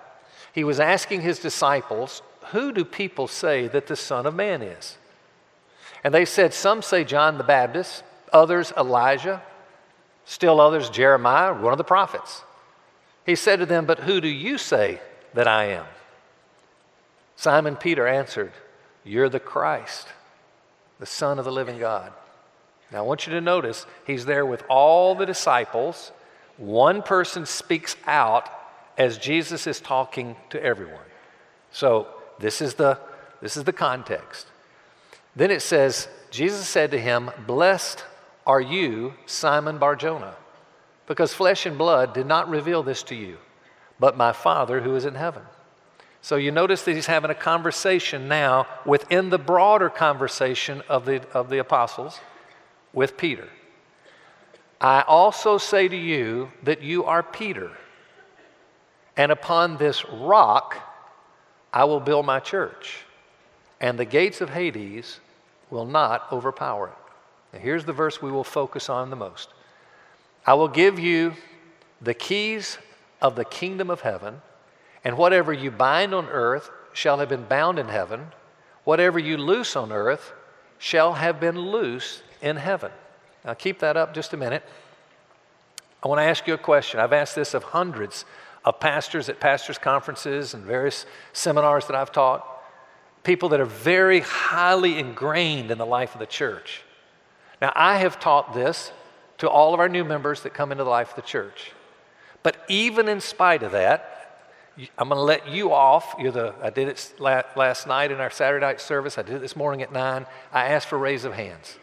he 0.52 0.64
was 0.64 0.80
asking 0.80 1.20
his 1.20 1.38
disciples, 1.38 2.22
Who 2.52 2.72
do 2.72 2.84
people 2.84 3.26
say 3.26 3.68
that 3.68 3.86
the 3.86 3.96
Son 3.96 4.26
of 4.26 4.34
Man 4.34 4.62
is? 4.62 4.96
And 6.02 6.14
they 6.14 6.24
said, 6.24 6.54
Some 6.54 6.80
say 6.80 7.04
John 7.04 7.36
the 7.36 7.44
Baptist, 7.44 8.02
others 8.32 8.72
Elijah, 8.76 9.42
still 10.24 10.60
others 10.60 10.88
Jeremiah, 10.88 11.52
one 11.52 11.72
of 11.72 11.78
the 11.78 11.84
prophets. 11.84 12.42
He 13.26 13.34
said 13.34 13.58
to 13.58 13.66
them, 13.66 13.84
But 13.84 14.00
who 14.00 14.22
do 14.22 14.28
you 14.28 14.56
say 14.56 15.00
that 15.36 15.46
I 15.46 15.66
am? 15.66 15.84
Simon 17.36 17.76
Peter 17.76 18.06
answered, 18.06 18.52
You're 19.04 19.28
the 19.28 19.38
Christ, 19.38 20.08
the 20.98 21.06
Son 21.06 21.38
of 21.38 21.44
the 21.44 21.52
living 21.52 21.78
God. 21.78 22.12
Now, 22.90 22.98
I 22.98 23.02
want 23.02 23.26
you 23.26 23.32
to 23.34 23.40
notice 23.40 23.84
he's 24.06 24.24
there 24.24 24.46
with 24.46 24.64
all 24.68 25.14
the 25.14 25.26
disciples. 25.26 26.10
One 26.56 27.02
person 27.02 27.44
speaks 27.44 27.96
out 28.06 28.48
as 28.96 29.18
Jesus 29.18 29.66
is 29.66 29.80
talking 29.80 30.36
to 30.50 30.62
everyone. 30.62 30.98
So, 31.70 32.08
this 32.38 32.62
is 32.62 32.74
the, 32.74 32.98
this 33.42 33.56
is 33.56 33.64
the 33.64 33.72
context. 33.72 34.46
Then 35.34 35.50
it 35.50 35.60
says, 35.60 36.08
Jesus 36.30 36.66
said 36.66 36.90
to 36.92 36.98
him, 36.98 37.30
Blessed 37.46 38.04
are 38.46 38.60
you, 38.60 39.14
Simon 39.26 39.76
Barjona, 39.76 40.34
because 41.06 41.34
flesh 41.34 41.66
and 41.66 41.76
blood 41.76 42.14
did 42.14 42.26
not 42.26 42.48
reveal 42.48 42.82
this 42.82 43.02
to 43.04 43.14
you, 43.14 43.36
but 43.98 44.16
my 44.16 44.32
Father 44.32 44.80
who 44.80 44.94
is 44.94 45.04
in 45.04 45.14
heaven. 45.14 45.42
So 46.20 46.36
you 46.36 46.50
notice 46.50 46.82
that 46.82 46.94
he's 46.94 47.06
having 47.06 47.30
a 47.30 47.36
conversation 47.36 48.26
now 48.28 48.66
within 48.84 49.30
the 49.30 49.38
broader 49.38 49.88
conversation 49.88 50.82
of 50.88 51.04
the, 51.04 51.22
of 51.32 51.50
the 51.50 51.58
apostles 51.58 52.18
with 52.92 53.16
Peter. 53.16 53.48
I 54.80 55.02
also 55.02 55.56
say 55.56 55.88
to 55.88 55.96
you 55.96 56.50
that 56.64 56.82
you 56.82 57.04
are 57.04 57.22
Peter, 57.22 57.70
and 59.16 59.32
upon 59.32 59.76
this 59.76 60.04
rock 60.08 60.76
I 61.72 61.84
will 61.84 62.00
build 62.00 62.26
my 62.26 62.40
church, 62.40 63.04
and 63.80 63.98
the 63.98 64.04
gates 64.04 64.40
of 64.40 64.50
Hades 64.50 65.20
will 65.70 65.86
not 65.86 66.26
overpower 66.32 66.88
it. 66.88 66.94
Now, 67.52 67.58
here's 67.60 67.84
the 67.84 67.92
verse 67.92 68.20
we 68.20 68.32
will 68.32 68.44
focus 68.44 68.88
on 68.88 69.10
the 69.10 69.16
most 69.16 69.50
I 70.44 70.54
will 70.54 70.68
give 70.68 70.98
you 70.98 71.34
the 72.00 72.14
keys 72.14 72.78
of 73.20 73.36
the 73.36 73.44
kingdom 73.44 73.90
of 73.90 74.00
heaven, 74.02 74.42
and 75.04 75.16
whatever 75.16 75.52
you 75.52 75.70
bind 75.70 76.14
on 76.14 76.26
earth 76.26 76.70
shall 76.92 77.18
have 77.18 77.28
been 77.28 77.44
bound 77.44 77.78
in 77.78 77.88
heaven, 77.88 78.28
whatever 78.84 79.18
you 79.18 79.36
loose 79.36 79.76
on 79.76 79.92
earth 79.92 80.32
shall 80.78 81.14
have 81.14 81.40
been 81.40 81.58
loosed 81.58 82.22
in 82.42 82.56
heaven. 82.56 82.90
Now, 83.44 83.54
keep 83.54 83.78
that 83.80 83.96
up 83.96 84.14
just 84.14 84.32
a 84.32 84.36
minute. 84.36 84.62
I 86.02 86.08
want 86.08 86.18
to 86.18 86.24
ask 86.24 86.46
you 86.46 86.54
a 86.54 86.58
question. 86.58 87.00
I've 87.00 87.12
asked 87.12 87.34
this 87.34 87.54
of 87.54 87.62
hundreds 87.62 88.24
of 88.64 88.80
pastors 88.80 89.28
at 89.28 89.40
pastors' 89.40 89.78
conferences 89.78 90.54
and 90.54 90.64
various 90.64 91.06
seminars 91.32 91.86
that 91.86 91.96
I've 91.96 92.12
taught, 92.12 92.46
people 93.22 93.48
that 93.50 93.60
are 93.60 93.64
very 93.64 94.20
highly 94.20 94.98
ingrained 94.98 95.70
in 95.70 95.78
the 95.78 95.86
life 95.86 96.14
of 96.14 96.18
the 96.18 96.26
church. 96.26 96.82
Now, 97.60 97.72
I 97.74 97.98
have 97.98 98.20
taught 98.20 98.54
this 98.54 98.92
to 99.38 99.48
all 99.48 99.72
of 99.72 99.80
our 99.80 99.88
new 99.88 100.04
members 100.04 100.42
that 100.42 100.54
come 100.54 100.72
into 100.72 100.84
the 100.84 100.90
life 100.90 101.10
of 101.10 101.16
the 101.16 101.22
church. 101.22 101.72
But 102.46 102.58
even 102.68 103.08
in 103.08 103.20
spite 103.20 103.64
of 103.64 103.72
that, 103.72 104.54
I'm 104.96 105.08
going 105.08 105.18
to 105.18 105.24
let 105.24 105.48
you 105.48 105.72
off. 105.72 106.14
You're 106.16 106.30
the, 106.30 106.54
I 106.62 106.70
did 106.70 106.86
it 106.86 107.14
last 107.18 107.88
night 107.88 108.12
in 108.12 108.20
our 108.20 108.30
Saturday 108.30 108.64
night 108.64 108.80
service. 108.80 109.18
I 109.18 109.22
did 109.22 109.34
it 109.34 109.40
this 109.40 109.56
morning 109.56 109.82
at 109.82 109.90
9. 109.90 110.26
I 110.52 110.66
asked 110.66 110.86
for 110.86 110.96
raise 110.96 111.24
of 111.24 111.32
hands. 111.32 111.76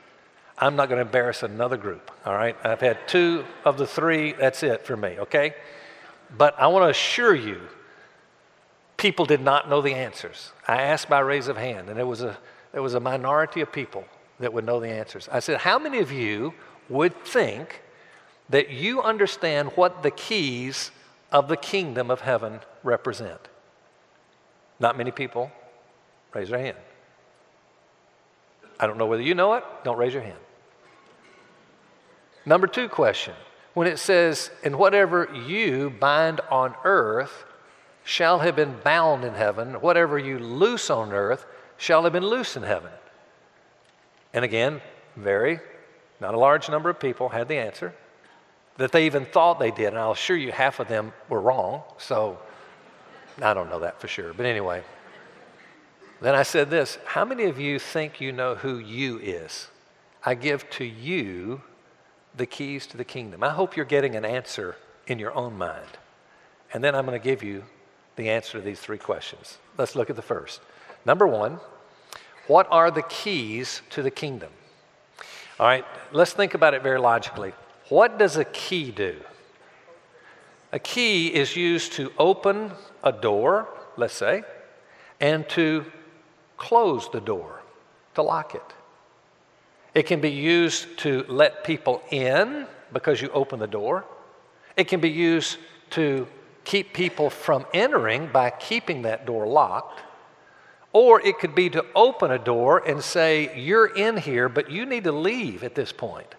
I'm 0.58 0.78
not 0.78 0.88
going 0.88 1.00
to 1.00 1.06
embarrass 1.06 1.44
another 1.44 1.76
group, 1.76 2.12
all 2.26 2.34
right? 2.34 2.56
I've 2.64 2.80
had 2.80 3.10
two 3.10 3.44
of 3.66 3.78
the 3.78 3.86
three. 3.86 4.32
That's 4.32 4.64
it 4.64 4.86
for 4.86 4.96
me, 4.96 5.20
okay? 5.20 5.54
But 6.38 6.58
I 6.58 6.68
want 6.68 6.86
to 6.86 6.90
assure 6.92 7.36
you, 7.36 7.60
people 8.96 9.26
did 9.26 9.42
not 9.42 9.70
know 9.70 9.82
the 9.82 9.96
answers. 9.96 10.54
I 10.66 10.82
asked 10.84 11.10
by 11.10 11.20
raise 11.20 11.50
of 11.50 11.58
hand, 11.58 11.90
and 11.90 11.98
there 11.98 12.08
was 12.08 12.22
a, 12.22 12.38
there 12.72 12.82
was 12.82 12.94
a 12.94 13.02
minority 13.02 13.60
of 13.60 13.70
people 13.70 14.06
that 14.40 14.54
would 14.54 14.64
know 14.64 14.80
the 14.80 14.88
answers. 14.88 15.28
I 15.30 15.42
said, 15.42 15.58
How 15.58 15.78
many 15.78 16.00
of 16.00 16.10
you 16.10 16.54
would 16.88 17.22
think 17.26 17.82
that 18.54 18.70
you 18.70 19.02
understand 19.02 19.70
what 19.70 20.04
the 20.04 20.12
keys 20.12 20.92
of 21.32 21.48
the 21.48 21.58
kingdom 21.58 22.12
of 22.12 22.22
heaven 22.22 22.60
represent? 22.84 23.50
Not 24.80 24.96
many 24.96 25.10
people. 25.10 25.52
Raise 26.36 26.50
their 26.50 26.60
hand. 26.60 26.78
I 28.80 28.86
don't 28.86 29.00
know 29.00 29.08
whether 29.08 29.24
you 29.24 29.34
know 29.34 29.56
it. 29.56 29.64
Don't 29.84 29.98
raise 29.98 30.14
your 30.14 30.22
hand. 30.22 30.38
Number 32.46 32.68
two 32.68 32.88
question 32.90 33.34
when 33.74 33.88
it 33.88 33.98
says, 33.98 34.52
And 34.64 34.76
whatever 34.76 35.28
you 35.34 35.90
bind 35.90 36.40
on 36.52 36.76
earth 36.84 37.46
shall 38.04 38.38
have 38.38 38.56
been 38.56 38.78
bound 38.84 39.24
in 39.24 39.34
heaven, 39.34 39.82
whatever 39.82 40.20
you 40.20 40.38
loose 40.38 40.92
on 40.92 41.12
earth 41.12 41.48
shall 41.76 42.04
have 42.04 42.14
been 42.14 42.28
loose 42.28 42.56
in 42.56 42.62
heaven. 42.62 42.92
And 44.32 44.46
again, 44.46 44.80
very, 45.16 45.60
not 46.22 46.36
a 46.36 46.40
large 46.40 46.70
number 46.70 46.92
of 46.92 47.00
people 47.00 47.30
had 47.30 47.48
the 47.48 47.58
answer 47.58 47.96
that 48.78 48.92
they 48.92 49.06
even 49.06 49.26
thought 49.26 49.60
they 49.60 49.72
did. 49.72 49.88
And 49.88 49.98
I'll 49.98 50.12
assure 50.12 50.38
you, 50.38 50.52
half 50.52 50.80
of 50.80 50.88
them 50.88 51.14
were 51.30 51.42
wrong. 51.42 51.84
So 51.98 52.40
I 53.42 53.54
don't 53.54 53.70
know 53.70 53.80
that 53.80 54.00
for 54.00 54.08
sure. 54.08 54.34
But 54.34 54.46
anyway, 54.46 54.84
then 56.22 56.36
I 56.36 56.44
said 56.44 56.70
this 56.70 56.98
How 57.06 57.26
many 57.26 57.46
of 57.46 57.60
you 57.60 57.80
think 57.80 58.22
you 58.22 58.32
know 58.32 58.56
who 58.56 58.78
you 58.78 59.20
is? 59.20 59.68
I 60.26 60.36
give 60.36 60.70
to 60.72 60.86
you 60.86 61.62
the 62.36 62.46
keys 62.46 62.88
to 62.88 62.98
the 62.98 63.04
kingdom. 63.04 63.44
I 63.44 63.50
hope 63.50 63.76
you're 63.76 63.86
getting 63.86 64.16
an 64.16 64.26
answer 64.26 64.76
in 65.08 65.20
your 65.20 65.34
own 65.36 65.58
mind. 65.58 65.98
And 66.74 66.84
then 66.84 66.96
I'm 66.96 67.06
going 67.06 67.20
to 67.20 67.24
give 67.24 67.44
you 67.44 67.64
the 68.16 68.30
answer 68.30 68.58
to 68.58 68.64
these 68.64 68.80
three 68.80 68.98
questions. 68.98 69.58
Let's 69.78 69.96
look 69.96 70.10
at 70.10 70.16
the 70.16 70.22
first. 70.22 70.62
Number 71.06 71.28
one, 71.28 71.60
what 72.48 72.68
are 72.72 72.90
the 72.90 73.04
keys 73.04 73.82
to 73.92 74.02
the 74.02 74.12
kingdom? 74.12 74.52
All 75.60 75.68
right, 75.68 75.86
let's 76.12 76.34
think 76.34 76.54
about 76.54 76.74
it 76.74 76.82
very 76.82 77.00
logically. 77.00 77.54
What 77.90 78.18
does 78.18 78.38
a 78.38 78.46
key 78.46 78.92
do? 78.92 79.16
A 80.72 80.80
key 80.80 81.28
is 81.28 81.56
used 81.56 81.94
to 81.94 82.12
open 82.18 82.72
a 83.04 83.12
door, 83.12 83.68
let's 83.98 84.16
say, 84.16 84.44
and 85.20 85.48
to 85.50 85.86
close 86.58 87.10
the 87.12 87.22
door, 87.22 87.62
to 88.16 88.22
lock 88.22 88.56
it. 88.56 88.64
It 89.94 90.04
can 90.04 90.22
be 90.22 90.32
used 90.32 90.98
to 91.00 91.26
let 91.28 91.64
people 91.64 92.02
in 92.10 92.66
because 92.92 93.22
you 93.22 93.30
open 93.30 93.60
the 93.60 93.68
door. 93.68 94.06
It 94.76 94.88
can 94.88 95.00
be 95.00 95.10
used 95.10 95.58
to 95.92 96.28
keep 96.64 96.94
people 96.94 97.30
from 97.30 97.66
entering 97.74 98.30
by 98.32 98.50
keeping 98.50 99.04
that 99.04 99.26
door 99.26 99.46
locked. 99.46 100.02
Or 100.94 101.22
it 101.22 101.40
could 101.40 101.54
be 101.54 101.70
to 101.72 101.86
open 101.96 102.32
a 102.32 102.40
door 102.40 102.80
and 102.80 103.04
say, 103.04 103.56
You're 103.60 103.88
in 103.88 104.18
here, 104.18 104.50
but 104.50 104.72
you 104.72 104.86
need 104.86 105.04
to 105.04 105.12
leave 105.12 105.64
at 105.64 105.76
this 105.76 105.92
point. 105.92 106.34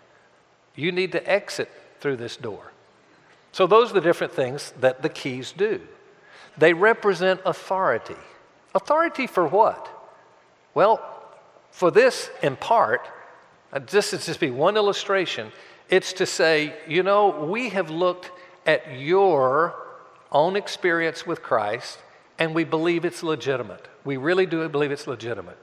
You 0.74 0.92
need 0.92 1.12
to 1.12 1.30
exit 1.30 1.70
through 2.00 2.16
this 2.16 2.36
door. 2.36 2.72
So, 3.52 3.66
those 3.66 3.90
are 3.90 3.94
the 3.94 4.00
different 4.00 4.32
things 4.32 4.72
that 4.80 5.02
the 5.02 5.08
keys 5.08 5.52
do. 5.52 5.80
They 6.58 6.72
represent 6.72 7.40
authority. 7.44 8.16
Authority 8.74 9.26
for 9.26 9.46
what? 9.46 9.88
Well, 10.74 11.00
for 11.70 11.90
this, 11.90 12.30
in 12.42 12.56
part, 12.56 13.08
uh, 13.72 13.80
this 13.90 14.12
is 14.12 14.26
just 14.26 14.40
be 14.40 14.50
one 14.50 14.76
illustration. 14.76 15.52
It's 15.88 16.12
to 16.14 16.26
say, 16.26 16.74
you 16.88 17.02
know, 17.02 17.46
we 17.46 17.68
have 17.70 17.90
looked 17.90 18.30
at 18.66 18.98
your 18.98 19.74
own 20.32 20.56
experience 20.56 21.26
with 21.26 21.42
Christ 21.42 21.98
and 22.38 22.54
we 22.54 22.64
believe 22.64 23.04
it's 23.04 23.22
legitimate. 23.22 23.86
We 24.04 24.16
really 24.16 24.46
do 24.46 24.68
believe 24.68 24.90
it's 24.90 25.06
legitimate. 25.06 25.58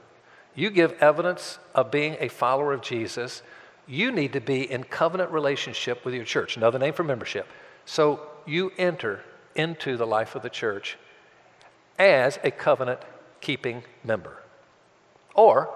You 0.54 0.70
give 0.70 0.92
evidence 1.00 1.58
of 1.74 1.90
being 1.90 2.16
a 2.20 2.28
follower 2.28 2.72
of 2.72 2.82
Jesus. 2.82 3.42
You 3.86 4.12
need 4.12 4.32
to 4.34 4.40
be 4.40 4.70
in 4.70 4.84
covenant 4.84 5.30
relationship 5.30 6.04
with 6.04 6.14
your 6.14 6.24
church. 6.24 6.56
Another 6.56 6.78
name 6.78 6.94
for 6.94 7.04
membership. 7.04 7.46
So 7.84 8.20
you 8.46 8.72
enter 8.78 9.22
into 9.54 9.96
the 9.96 10.06
life 10.06 10.34
of 10.34 10.42
the 10.42 10.50
church 10.50 10.96
as 11.98 12.38
a 12.42 12.50
covenant 12.50 13.00
keeping 13.40 13.82
member. 14.04 14.38
Or 15.34 15.74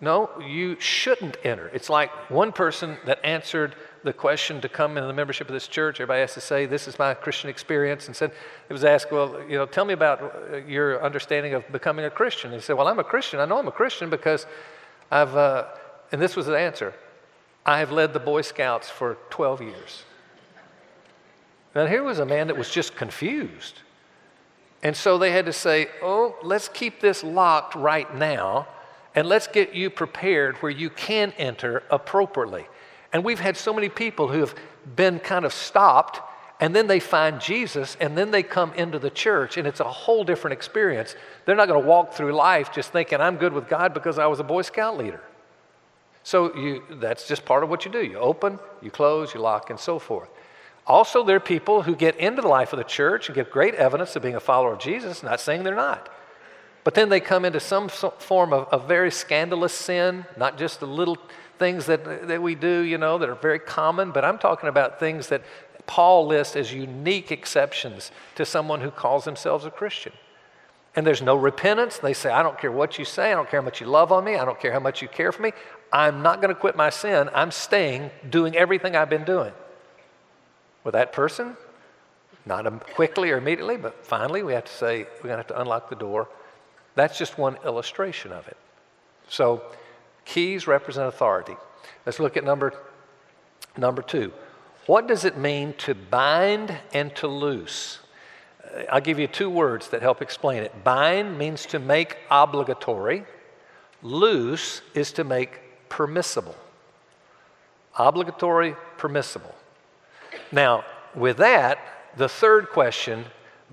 no, 0.00 0.30
you 0.44 0.78
shouldn't 0.80 1.36
enter. 1.44 1.68
It's 1.68 1.88
like 1.88 2.10
one 2.28 2.50
person 2.50 2.96
that 3.06 3.24
answered 3.24 3.76
the 4.02 4.12
question 4.12 4.60
to 4.60 4.68
come 4.68 4.96
into 4.96 5.06
the 5.06 5.12
membership 5.12 5.46
of 5.46 5.52
this 5.52 5.68
church, 5.68 6.00
everybody 6.00 6.22
has 6.22 6.34
to 6.34 6.40
say, 6.40 6.66
This 6.66 6.88
is 6.88 6.98
my 6.98 7.14
Christian 7.14 7.48
experience. 7.48 8.08
And 8.08 8.16
said, 8.16 8.32
it 8.68 8.72
was 8.72 8.82
asked, 8.82 9.12
Well, 9.12 9.40
you 9.48 9.56
know, 9.56 9.64
tell 9.64 9.84
me 9.84 9.94
about 9.94 10.20
uh, 10.22 10.56
your 10.56 11.02
understanding 11.04 11.54
of 11.54 11.70
becoming 11.70 12.04
a 12.04 12.10
Christian. 12.10 12.50
And 12.50 12.60
he 12.60 12.64
said, 12.64 12.76
Well, 12.76 12.88
I'm 12.88 12.98
a 12.98 13.04
Christian. 13.04 13.38
I 13.38 13.44
know 13.44 13.58
I'm 13.58 13.68
a 13.68 13.72
Christian 13.72 14.10
because 14.10 14.46
I've, 15.08 15.36
uh, 15.36 15.66
and 16.10 16.20
this 16.20 16.34
was 16.34 16.46
the 16.46 16.58
answer 16.58 16.94
I 17.64 17.78
have 17.78 17.92
led 17.92 18.12
the 18.12 18.20
Boy 18.20 18.42
Scouts 18.42 18.90
for 18.90 19.18
12 19.30 19.62
years. 19.62 20.02
Now, 21.74 21.86
here 21.86 22.02
was 22.02 22.18
a 22.18 22.26
man 22.26 22.48
that 22.48 22.56
was 22.56 22.70
just 22.70 22.96
confused. 22.96 23.80
And 24.82 24.96
so 24.96 25.16
they 25.16 25.30
had 25.30 25.46
to 25.46 25.52
say, 25.52 25.88
Oh, 26.02 26.36
let's 26.42 26.68
keep 26.68 27.00
this 27.00 27.22
locked 27.22 27.74
right 27.74 28.12
now 28.16 28.66
and 29.14 29.26
let's 29.26 29.46
get 29.46 29.74
you 29.74 29.90
prepared 29.90 30.56
where 30.56 30.72
you 30.72 30.90
can 30.90 31.32
enter 31.38 31.82
appropriately. 31.90 32.66
And 33.12 33.24
we've 33.24 33.40
had 33.40 33.56
so 33.56 33.72
many 33.72 33.88
people 33.88 34.28
who 34.28 34.40
have 34.40 34.54
been 34.96 35.18
kind 35.18 35.44
of 35.44 35.52
stopped 35.52 36.20
and 36.60 36.74
then 36.74 36.86
they 36.86 37.00
find 37.00 37.40
Jesus 37.40 37.96
and 38.00 38.16
then 38.16 38.30
they 38.30 38.42
come 38.42 38.72
into 38.74 38.98
the 38.98 39.10
church 39.10 39.56
and 39.56 39.66
it's 39.66 39.80
a 39.80 39.84
whole 39.84 40.24
different 40.24 40.52
experience. 40.52 41.14
They're 41.44 41.56
not 41.56 41.68
going 41.68 41.80
to 41.80 41.88
walk 41.88 42.14
through 42.14 42.32
life 42.32 42.72
just 42.72 42.92
thinking, 42.92 43.20
I'm 43.20 43.36
good 43.36 43.52
with 43.52 43.68
God 43.68 43.94
because 43.94 44.18
I 44.18 44.26
was 44.26 44.40
a 44.40 44.44
Boy 44.44 44.62
Scout 44.62 44.96
leader. 44.96 45.20
So 46.24 46.54
you, 46.56 46.82
that's 46.90 47.26
just 47.26 47.44
part 47.44 47.64
of 47.64 47.70
what 47.70 47.84
you 47.84 47.90
do. 47.90 48.04
You 48.04 48.18
open, 48.18 48.58
you 48.80 48.90
close, 48.90 49.34
you 49.34 49.40
lock, 49.40 49.70
and 49.70 49.78
so 49.78 49.98
forth. 49.98 50.28
Also, 50.86 51.24
there 51.24 51.36
are 51.36 51.40
people 51.40 51.82
who 51.82 51.94
get 51.94 52.16
into 52.16 52.42
the 52.42 52.48
life 52.48 52.72
of 52.72 52.78
the 52.78 52.84
church 52.84 53.28
and 53.28 53.34
give 53.34 53.50
great 53.50 53.74
evidence 53.74 54.16
of 54.16 54.22
being 54.22 54.34
a 54.34 54.40
follower 54.40 54.72
of 54.72 54.78
Jesus, 54.80 55.22
not 55.22 55.40
saying 55.40 55.62
they're 55.62 55.74
not. 55.74 56.08
But 56.84 56.94
then 56.94 57.08
they 57.08 57.20
come 57.20 57.44
into 57.44 57.60
some 57.60 57.88
form 57.88 58.52
of, 58.52 58.66
of 58.68 58.88
very 58.88 59.10
scandalous 59.10 59.72
sin, 59.72 60.26
not 60.36 60.58
just 60.58 60.80
the 60.80 60.86
little 60.86 61.16
things 61.58 61.86
that, 61.86 62.26
that 62.26 62.42
we 62.42 62.56
do, 62.56 62.80
you 62.80 62.98
know, 62.98 63.18
that 63.18 63.28
are 63.28 63.36
very 63.36 63.60
common, 63.60 64.10
but 64.10 64.24
I'm 64.24 64.38
talking 64.38 64.68
about 64.68 64.98
things 64.98 65.28
that 65.28 65.42
Paul 65.86 66.26
lists 66.26 66.56
as 66.56 66.72
unique 66.72 67.30
exceptions 67.30 68.10
to 68.34 68.44
someone 68.44 68.80
who 68.80 68.90
calls 68.90 69.24
themselves 69.24 69.64
a 69.64 69.70
Christian. 69.70 70.12
And 70.94 71.06
there's 71.06 71.22
no 71.22 71.36
repentance. 71.36 71.98
They 71.98 72.12
say, 72.12 72.30
I 72.30 72.42
don't 72.42 72.58
care 72.58 72.70
what 72.70 72.98
you 72.98 73.04
say. 73.04 73.32
I 73.32 73.34
don't 73.34 73.48
care 73.48 73.60
how 73.60 73.64
much 73.64 73.80
you 73.80 73.86
love 73.86 74.12
on 74.12 74.24
me. 74.24 74.36
I 74.36 74.44
don't 74.44 74.60
care 74.60 74.72
how 74.72 74.80
much 74.80 75.00
you 75.00 75.08
care 75.08 75.32
for 75.32 75.42
me. 75.42 75.52
I'm 75.92 76.22
not 76.22 76.40
going 76.40 76.54
to 76.54 76.60
quit 76.60 76.76
my 76.76 76.90
sin. 76.90 77.30
I'm 77.34 77.50
staying 77.50 78.10
doing 78.28 78.56
everything 78.56 78.94
I've 78.94 79.10
been 79.10 79.24
doing. 79.24 79.52
With 80.84 80.92
that 80.92 81.12
person, 81.12 81.56
not 82.44 82.64
quickly 82.94 83.30
or 83.30 83.38
immediately, 83.38 83.76
but 83.76 84.04
finally 84.04 84.42
we 84.42 84.52
have 84.52 84.64
to 84.64 84.72
say, 84.72 85.04
we're 85.16 85.28
going 85.28 85.30
to 85.30 85.36
have 85.36 85.46
to 85.48 85.60
unlock 85.60 85.88
the 85.88 85.96
door. 85.96 86.28
That's 86.94 87.16
just 87.16 87.38
one 87.38 87.56
illustration 87.64 88.32
of 88.32 88.48
it. 88.48 88.56
So, 89.28 89.62
keys 90.24 90.66
represent 90.66 91.08
authority. 91.08 91.56
Let's 92.04 92.20
look 92.20 92.36
at 92.36 92.44
number, 92.44 92.74
number 93.76 94.02
two. 94.02 94.32
What 94.86 95.06
does 95.06 95.24
it 95.24 95.38
mean 95.38 95.74
to 95.78 95.94
bind 95.94 96.76
and 96.92 97.14
to 97.16 97.28
loose? 97.28 98.00
I'll 98.90 99.00
give 99.00 99.18
you 99.18 99.26
two 99.26 99.50
words 99.50 99.88
that 99.88 100.02
help 100.02 100.22
explain 100.22 100.62
it. 100.62 100.84
Bind 100.84 101.38
means 101.38 101.66
to 101.66 101.78
make 101.78 102.16
obligatory, 102.30 103.24
loose 104.02 104.82
is 104.94 105.12
to 105.12 105.24
make 105.24 105.60
permissible. 105.88 106.56
Obligatory, 107.98 108.74
permissible. 108.96 109.54
Now, 110.50 110.84
with 111.14 111.36
that, 111.38 111.78
the 112.16 112.28
third 112.28 112.70
question 112.70 113.24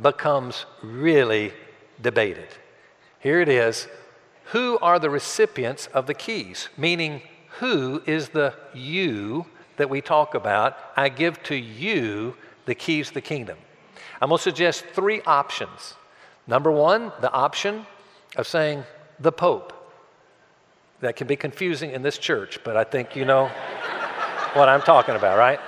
becomes 0.01 0.65
really 0.81 1.53
debated. 2.01 2.47
Here 3.19 3.41
it 3.41 3.49
is 3.49 3.87
Who 4.45 4.79
are 4.79 4.99
the 4.99 5.09
recipients 5.09 5.87
of 5.87 6.07
the 6.07 6.13
keys? 6.13 6.69
Meaning, 6.77 7.21
who 7.59 8.01
is 8.05 8.29
the 8.29 8.53
you 8.73 9.45
that 9.77 9.89
we 9.89 10.01
talk 10.01 10.35
about? 10.35 10.77
I 10.97 11.09
give 11.09 11.41
to 11.43 11.55
you 11.55 12.35
the 12.65 12.75
keys 12.75 13.09
to 13.09 13.13
the 13.13 13.21
kingdom. 13.21 13.57
I'm 14.21 14.29
going 14.29 14.37
to 14.37 14.43
suggest 14.43 14.85
three 14.93 15.21
options. 15.21 15.95
Number 16.47 16.71
one, 16.71 17.11
the 17.21 17.31
option 17.31 17.85
of 18.35 18.47
saying 18.47 18.83
the 19.19 19.31
Pope. 19.31 19.73
That 21.01 21.15
can 21.15 21.27
be 21.27 21.37
confusing 21.37 21.91
in 21.91 22.01
this 22.01 22.17
church, 22.17 22.59
but 22.65 22.75
I 22.75 22.83
think 22.83 23.15
you 23.15 23.23
know 23.23 23.47
what 24.53 24.67
I'm 24.67 24.81
talking 24.81 25.15
about, 25.15 25.37
right? 25.37 25.59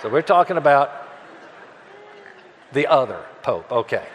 So 0.00 0.08
we're 0.08 0.22
talking 0.22 0.56
about 0.56 1.08
the 2.72 2.86
other 2.86 3.20
Pope. 3.42 3.72
Okay. 3.72 4.06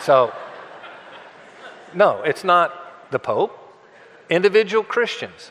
So, 0.00 0.32
no, 1.92 2.22
it's 2.22 2.44
not 2.44 3.10
the 3.10 3.18
Pope. 3.18 3.58
Individual 4.30 4.82
Christians. 4.82 5.50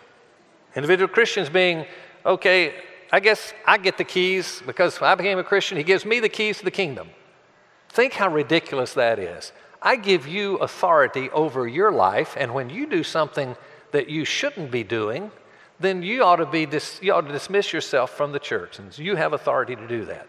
Individual 0.75 1.07
Christians 1.07 1.49
being, 1.49 1.85
okay, 2.25 2.73
I 3.11 3.19
guess 3.19 3.53
I 3.67 3.77
get 3.77 3.99
the 3.99 4.03
keys 4.03 4.63
because 4.65 4.99
I 5.01 5.13
became 5.13 5.37
a 5.37 5.43
Christian. 5.43 5.77
He 5.77 5.83
gives 5.83 6.05
me 6.05 6.19
the 6.19 6.29
keys 6.29 6.57
to 6.57 6.65
the 6.65 6.71
kingdom. 6.71 7.09
Think 7.93 8.13
how 8.13 8.29
ridiculous 8.29 8.93
that 8.95 9.19
is. 9.19 9.51
I 9.79 9.97
give 9.97 10.27
you 10.27 10.55
authority 10.57 11.29
over 11.29 11.67
your 11.67 11.91
life, 11.91 12.35
and 12.39 12.51
when 12.51 12.71
you 12.71 12.87
do 12.87 13.03
something 13.03 13.55
that 13.91 14.09
you 14.09 14.25
shouldn't 14.25 14.71
be 14.71 14.83
doing, 14.83 15.29
then 15.79 16.01
you 16.01 16.23
ought 16.23 16.37
to 16.37 16.47
be 16.47 16.65
dis- 16.65 16.99
you 17.03 17.13
ought 17.13 17.27
to 17.27 17.31
dismiss 17.31 17.71
yourself 17.71 18.09
from 18.09 18.31
the 18.31 18.39
church, 18.39 18.79
and 18.79 18.97
you 18.97 19.15
have 19.15 19.33
authority 19.33 19.75
to 19.75 19.87
do 19.87 20.05
that. 20.05 20.27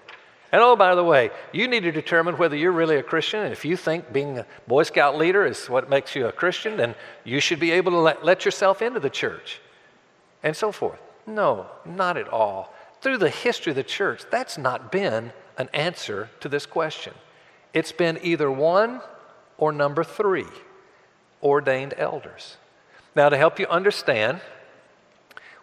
And 0.52 0.60
oh, 0.60 0.76
by 0.76 0.94
the 0.94 1.02
way, 1.02 1.30
you 1.52 1.66
need 1.66 1.84
to 1.84 1.90
determine 1.90 2.36
whether 2.36 2.54
you're 2.54 2.70
really 2.70 2.96
a 2.96 3.02
Christian. 3.02 3.40
And 3.40 3.52
if 3.52 3.64
you 3.64 3.78
think 3.78 4.12
being 4.12 4.40
a 4.40 4.46
Boy 4.68 4.82
Scout 4.82 5.16
leader 5.16 5.46
is 5.46 5.70
what 5.70 5.88
makes 5.88 6.14
you 6.14 6.26
a 6.26 6.32
Christian, 6.32 6.76
then 6.76 6.94
you 7.24 7.40
should 7.40 7.60
be 7.60 7.70
able 7.70 7.92
to 7.92 7.98
let, 7.98 8.22
let 8.22 8.44
yourself 8.44 8.82
into 8.82 9.00
the 9.00 9.08
church, 9.08 9.60
and 10.42 10.54
so 10.54 10.70
forth. 10.70 11.00
No, 11.26 11.66
not 11.86 12.18
at 12.18 12.28
all. 12.28 12.74
Through 13.00 13.18
the 13.18 13.30
history 13.30 13.70
of 13.70 13.76
the 13.76 13.82
church, 13.82 14.24
that's 14.30 14.58
not 14.58 14.92
been 14.92 15.32
an 15.56 15.70
answer 15.72 16.28
to 16.40 16.50
this 16.50 16.66
question. 16.66 17.14
It's 17.74 17.92
been 17.92 18.18
either 18.22 18.50
one 18.50 19.00
or 19.58 19.72
number 19.72 20.04
three 20.04 20.46
ordained 21.42 21.92
elders. 21.98 22.56
Now, 23.14 23.28
to 23.28 23.36
help 23.36 23.58
you 23.58 23.66
understand, 23.66 24.40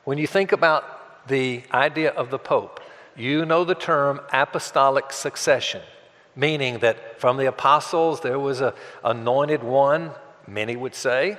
when 0.03 0.17
you 0.17 0.27
think 0.27 0.51
about 0.51 1.27
the 1.27 1.63
idea 1.73 2.11
of 2.11 2.29
the 2.29 2.37
Pope, 2.37 2.81
you 3.15 3.45
know 3.45 3.63
the 3.63 3.75
term 3.75 4.21
apostolic 4.31 5.11
succession, 5.11 5.81
meaning 6.35 6.79
that 6.79 7.19
from 7.19 7.37
the 7.37 7.45
apostles 7.45 8.21
there 8.21 8.39
was 8.39 8.61
a 8.61 8.73
anointed 9.03 9.63
one, 9.63 10.11
many 10.47 10.75
would 10.75 10.95
say. 10.95 11.37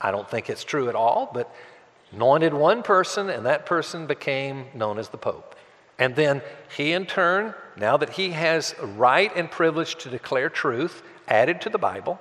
I 0.00 0.10
don't 0.10 0.28
think 0.28 0.50
it's 0.50 0.64
true 0.64 0.88
at 0.88 0.94
all, 0.94 1.30
but 1.32 1.52
anointed 2.12 2.54
one 2.54 2.82
person, 2.82 3.28
and 3.28 3.46
that 3.46 3.66
person 3.66 4.06
became 4.06 4.66
known 4.74 4.98
as 4.98 5.08
the 5.08 5.18
Pope. 5.18 5.56
And 5.98 6.14
then 6.14 6.42
he, 6.76 6.92
in 6.92 7.06
turn, 7.06 7.54
now 7.76 7.96
that 7.96 8.10
he 8.10 8.30
has 8.30 8.74
right 8.80 9.34
and 9.34 9.50
privilege 9.50 9.96
to 9.96 10.10
declare 10.10 10.48
truth 10.48 11.02
added 11.26 11.60
to 11.62 11.70
the 11.70 11.78
Bible, 11.78 12.20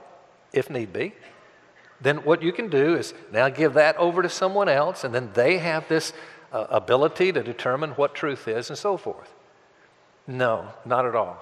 if 0.51 0.69
need 0.69 0.93
be, 0.93 1.13
then 2.01 2.17
what 2.17 2.41
you 2.41 2.51
can 2.51 2.69
do 2.69 2.95
is 2.95 3.13
now 3.31 3.49
give 3.49 3.73
that 3.75 3.95
over 3.97 4.21
to 4.21 4.29
someone 4.29 4.67
else, 4.67 5.03
and 5.03 5.13
then 5.13 5.29
they 5.33 5.57
have 5.57 5.87
this 5.87 6.13
uh, 6.51 6.65
ability 6.69 7.31
to 7.31 7.43
determine 7.43 7.91
what 7.91 8.13
truth 8.13 8.47
is 8.47 8.69
and 8.69 8.77
so 8.77 8.97
forth. 8.97 9.33
No, 10.27 10.69
not 10.85 11.05
at 11.05 11.15
all. 11.15 11.37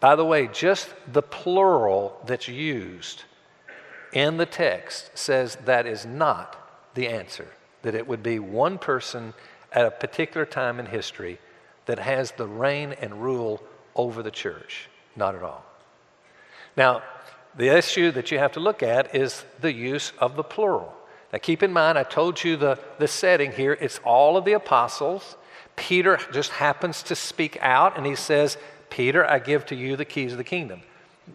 By 0.00 0.16
the 0.16 0.24
way, 0.24 0.48
just 0.52 0.92
the 1.12 1.22
plural 1.22 2.20
that's 2.26 2.48
used 2.48 3.24
in 4.12 4.36
the 4.36 4.46
text 4.46 5.10
says 5.14 5.56
that 5.64 5.86
is 5.86 6.04
not 6.04 6.92
the 6.94 7.08
answer, 7.08 7.48
that 7.82 7.94
it 7.94 8.06
would 8.06 8.22
be 8.22 8.38
one 8.38 8.78
person 8.78 9.34
at 9.72 9.86
a 9.86 9.90
particular 9.90 10.46
time 10.46 10.78
in 10.78 10.86
history 10.86 11.38
that 11.86 11.98
has 11.98 12.32
the 12.32 12.46
reign 12.46 12.94
and 13.00 13.22
rule 13.22 13.62
over 13.94 14.22
the 14.22 14.30
church. 14.30 14.88
Not 15.16 15.34
at 15.34 15.42
all. 15.42 15.64
Now, 16.76 17.02
the 17.56 17.68
issue 17.68 18.10
that 18.12 18.30
you 18.30 18.38
have 18.38 18.52
to 18.52 18.60
look 18.60 18.82
at 18.82 19.14
is 19.14 19.44
the 19.60 19.72
use 19.72 20.12
of 20.18 20.36
the 20.36 20.42
plural. 20.42 20.92
Now, 21.32 21.38
keep 21.38 21.62
in 21.62 21.72
mind, 21.72 21.98
I 21.98 22.02
told 22.02 22.42
you 22.42 22.56
the, 22.56 22.78
the 22.98 23.08
setting 23.08 23.52
here. 23.52 23.76
It's 23.80 24.00
all 24.04 24.36
of 24.36 24.44
the 24.44 24.52
apostles. 24.52 25.36
Peter 25.76 26.18
just 26.32 26.50
happens 26.50 27.02
to 27.04 27.16
speak 27.16 27.58
out 27.60 27.96
and 27.96 28.06
he 28.06 28.14
says, 28.14 28.56
Peter, 28.90 29.28
I 29.28 29.38
give 29.38 29.66
to 29.66 29.74
you 29.74 29.96
the 29.96 30.04
keys 30.04 30.32
of 30.32 30.38
the 30.38 30.44
kingdom. 30.44 30.82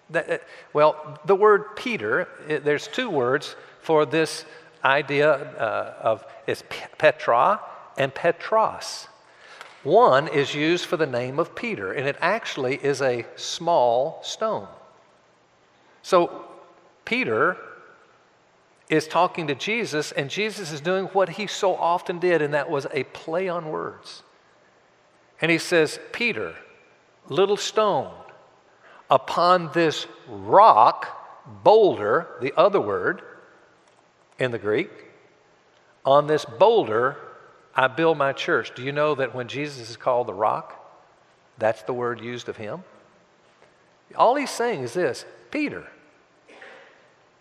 That, 0.09 0.43
well, 0.71 1.19
the 1.25 1.35
word 1.35 1.75
Peter, 1.75 2.27
it, 2.47 2.63
there's 2.63 2.87
two 2.87 3.09
words 3.09 3.55
for 3.81 4.05
this 4.05 4.45
idea 4.83 5.31
uh, 5.33 5.95
of 6.01 6.25
it's 6.47 6.63
Petra 6.97 7.59
and 7.97 8.13
Petros. 8.13 9.07
One 9.83 10.27
is 10.27 10.53
used 10.53 10.85
for 10.85 10.97
the 10.97 11.07
name 11.07 11.39
of 11.39 11.55
Peter, 11.55 11.93
and 11.93 12.07
it 12.07 12.17
actually 12.19 12.75
is 12.83 13.01
a 13.01 13.25
small 13.35 14.19
stone. 14.23 14.67
So 16.01 16.45
Peter 17.05 17.55
is 18.89 19.07
talking 19.07 19.47
to 19.47 19.55
Jesus, 19.55 20.11
and 20.11 20.29
Jesus 20.29 20.71
is 20.71 20.81
doing 20.81 21.05
what 21.05 21.29
he 21.29 21.47
so 21.47 21.75
often 21.75 22.19
did, 22.19 22.41
and 22.41 22.53
that 22.53 22.69
was 22.69 22.87
a 22.91 23.03
play 23.05 23.47
on 23.47 23.69
words. 23.69 24.23
And 25.41 25.49
he 25.49 25.57
says, 25.57 25.99
Peter, 26.11 26.55
little 27.29 27.57
stone, 27.57 28.11
upon 29.09 29.71
this 29.73 30.07
rock, 30.27 31.07
boulder, 31.63 32.27
the 32.41 32.53
other 32.57 32.81
word 32.81 33.21
in 34.37 34.51
the 34.51 34.59
Greek, 34.59 34.89
on 36.03 36.27
this 36.27 36.43
boulder 36.43 37.15
I 37.75 37.87
build 37.87 38.17
my 38.17 38.33
church. 38.33 38.73
Do 38.75 38.83
you 38.83 38.91
know 38.91 39.15
that 39.15 39.33
when 39.33 39.47
Jesus 39.47 39.89
is 39.89 39.97
called 39.97 40.27
the 40.27 40.33
rock, 40.33 40.75
that's 41.57 41.81
the 41.83 41.93
word 41.93 42.21
used 42.21 42.49
of 42.49 42.57
him? 42.57 42.83
All 44.15 44.35
he's 44.35 44.49
saying 44.49 44.81
is 44.81 44.93
this 44.93 45.25
Peter, 45.51 45.87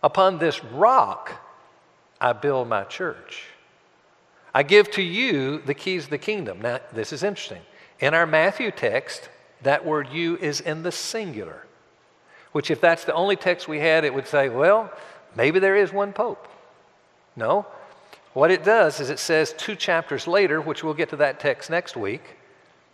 upon 0.03 0.37
this 0.37 0.63
rock, 0.63 1.31
I 2.21 2.33
build 2.33 2.67
my 2.67 2.83
church. 2.83 3.45
I 4.53 4.63
give 4.63 4.89
to 4.91 5.01
you 5.01 5.59
the 5.59 5.73
keys 5.73 6.05
of 6.05 6.09
the 6.09 6.17
kingdom. 6.17 6.61
Now, 6.61 6.79
this 6.91 7.13
is 7.13 7.23
interesting. 7.23 7.61
In 7.99 8.13
our 8.13 8.25
Matthew 8.25 8.71
text, 8.71 9.29
that 9.61 9.85
word 9.85 10.09
you 10.11 10.37
is 10.37 10.61
in 10.61 10.83
the 10.83 10.91
singular, 10.91 11.65
which, 12.51 12.71
if 12.71 12.81
that's 12.81 13.05
the 13.05 13.13
only 13.13 13.35
text 13.35 13.67
we 13.67 13.79
had, 13.79 14.05
it 14.05 14.13
would 14.13 14.27
say, 14.27 14.49
well, 14.49 14.91
maybe 15.35 15.59
there 15.59 15.75
is 15.75 15.93
one 15.93 16.13
pope. 16.13 16.47
No. 17.35 17.67
What 18.33 18.51
it 18.51 18.63
does 18.63 18.99
is 18.99 19.09
it 19.09 19.19
says 19.19 19.53
two 19.57 19.75
chapters 19.75 20.27
later, 20.27 20.61
which 20.61 20.83
we'll 20.83 20.93
get 20.93 21.09
to 21.09 21.15
that 21.17 21.39
text 21.39 21.69
next 21.69 21.97
week, 21.97 22.37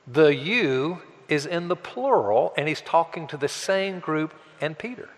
the 0.07 0.33
you 0.33 1.01
is 1.27 1.45
in 1.45 1.67
the 1.67 1.75
plural, 1.75 2.53
and 2.57 2.67
he's 2.67 2.81
talking 2.81 3.27
to 3.27 3.37
the 3.37 3.47
same 3.47 3.99
group 3.99 4.33
and 4.61 4.77
Peter. 4.77 5.09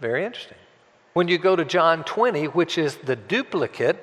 Very 0.00 0.24
interesting. 0.24 0.58
When 1.12 1.28
you 1.28 1.38
go 1.38 1.54
to 1.56 1.64
John 1.64 2.04
20, 2.04 2.46
which 2.46 2.78
is 2.78 2.96
the 2.96 3.16
duplicate, 3.16 4.02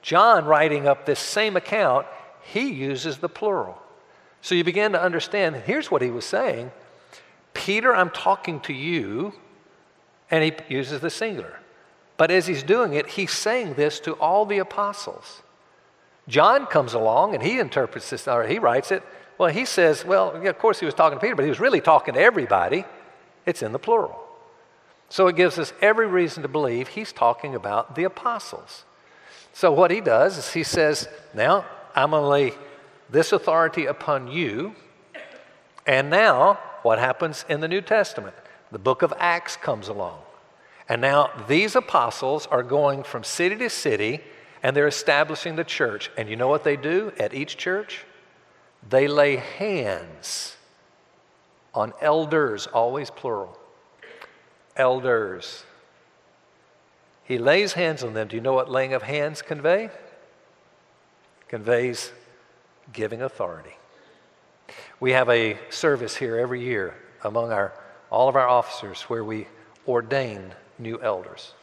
John 0.00 0.44
writing 0.46 0.86
up 0.86 1.04
this 1.04 1.20
same 1.20 1.56
account, 1.56 2.06
he 2.42 2.72
uses 2.72 3.18
the 3.18 3.28
plural. 3.28 3.80
So 4.40 4.54
you 4.54 4.64
begin 4.64 4.92
to 4.92 5.02
understand 5.02 5.56
here's 5.56 5.90
what 5.90 6.02
he 6.02 6.10
was 6.10 6.24
saying 6.24 6.70
Peter, 7.52 7.94
I'm 7.94 8.10
talking 8.10 8.60
to 8.60 8.72
you, 8.72 9.34
and 10.30 10.44
he 10.44 10.52
uses 10.68 11.00
the 11.00 11.10
singular. 11.10 11.58
But 12.16 12.30
as 12.30 12.46
he's 12.46 12.62
doing 12.62 12.94
it, 12.94 13.08
he's 13.08 13.32
saying 13.32 13.74
this 13.74 14.00
to 14.00 14.14
all 14.14 14.46
the 14.46 14.58
apostles. 14.58 15.42
John 16.28 16.66
comes 16.66 16.94
along 16.94 17.34
and 17.34 17.42
he 17.42 17.58
interprets 17.58 18.10
this, 18.10 18.26
or 18.26 18.46
he 18.46 18.58
writes 18.58 18.90
it. 18.90 19.02
Well, 19.38 19.50
he 19.50 19.64
says, 19.64 20.04
well, 20.04 20.40
yeah, 20.42 20.50
of 20.50 20.58
course 20.58 20.80
he 20.80 20.86
was 20.86 20.94
talking 20.94 21.18
to 21.18 21.22
Peter, 21.22 21.36
but 21.36 21.44
he 21.44 21.50
was 21.50 21.60
really 21.60 21.80
talking 21.80 22.14
to 22.14 22.20
everybody. 22.20 22.84
It's 23.44 23.62
in 23.62 23.72
the 23.72 23.78
plural. 23.78 24.18
So 25.08 25.28
it 25.28 25.36
gives 25.36 25.58
us 25.58 25.72
every 25.80 26.06
reason 26.06 26.42
to 26.42 26.48
believe 26.48 26.88
he's 26.88 27.12
talking 27.12 27.54
about 27.54 27.94
the 27.94 28.04
apostles. 28.04 28.84
So 29.52 29.70
what 29.70 29.90
he 29.90 30.00
does 30.00 30.36
is 30.36 30.52
he 30.52 30.64
says, 30.64 31.08
Now 31.32 31.64
I'm 31.94 32.10
going 32.10 32.22
to 32.22 32.28
lay 32.28 32.52
this 33.10 33.32
authority 33.32 33.86
upon 33.86 34.28
you. 34.28 34.74
And 35.86 36.10
now 36.10 36.58
what 36.82 36.98
happens 36.98 37.44
in 37.48 37.60
the 37.60 37.68
New 37.68 37.80
Testament? 37.80 38.34
The 38.72 38.78
book 38.78 39.02
of 39.02 39.14
Acts 39.18 39.56
comes 39.56 39.86
along. 39.86 40.18
And 40.88 41.00
now 41.00 41.30
these 41.48 41.74
apostles 41.74 42.46
are 42.46 42.62
going 42.62 43.02
from 43.02 43.24
city 43.24 43.56
to 43.56 43.70
city 43.70 44.20
and 44.62 44.76
they're 44.76 44.86
establishing 44.86 45.56
the 45.56 45.64
church. 45.64 46.10
And 46.16 46.28
you 46.28 46.36
know 46.36 46.48
what 46.48 46.64
they 46.64 46.76
do 46.76 47.12
at 47.18 47.34
each 47.34 47.56
church? 47.56 48.04
They 48.88 49.08
lay 49.08 49.36
hands 49.36 50.56
on 51.74 51.92
elders, 52.00 52.66
always 52.68 53.10
plural 53.10 53.58
elders. 54.76 55.64
He 57.24 57.38
lays 57.38 57.72
hands 57.72 58.04
on 58.04 58.14
them. 58.14 58.28
Do 58.28 58.36
you 58.36 58.42
know 58.42 58.52
what 58.52 58.70
laying 58.70 58.94
of 58.94 59.02
hands 59.02 59.42
convey? 59.42 59.90
Conveys 61.48 62.12
giving 62.92 63.22
authority. 63.22 63.76
We 65.00 65.12
have 65.12 65.28
a 65.28 65.58
service 65.70 66.16
here 66.16 66.36
every 66.36 66.62
year 66.62 66.94
among 67.22 67.52
our 67.52 67.72
all 68.10 68.28
of 68.28 68.36
our 68.36 68.48
officers 68.48 69.02
where 69.02 69.24
we 69.24 69.48
ordain 69.86 70.52
new 70.78 71.00
elders 71.00 71.54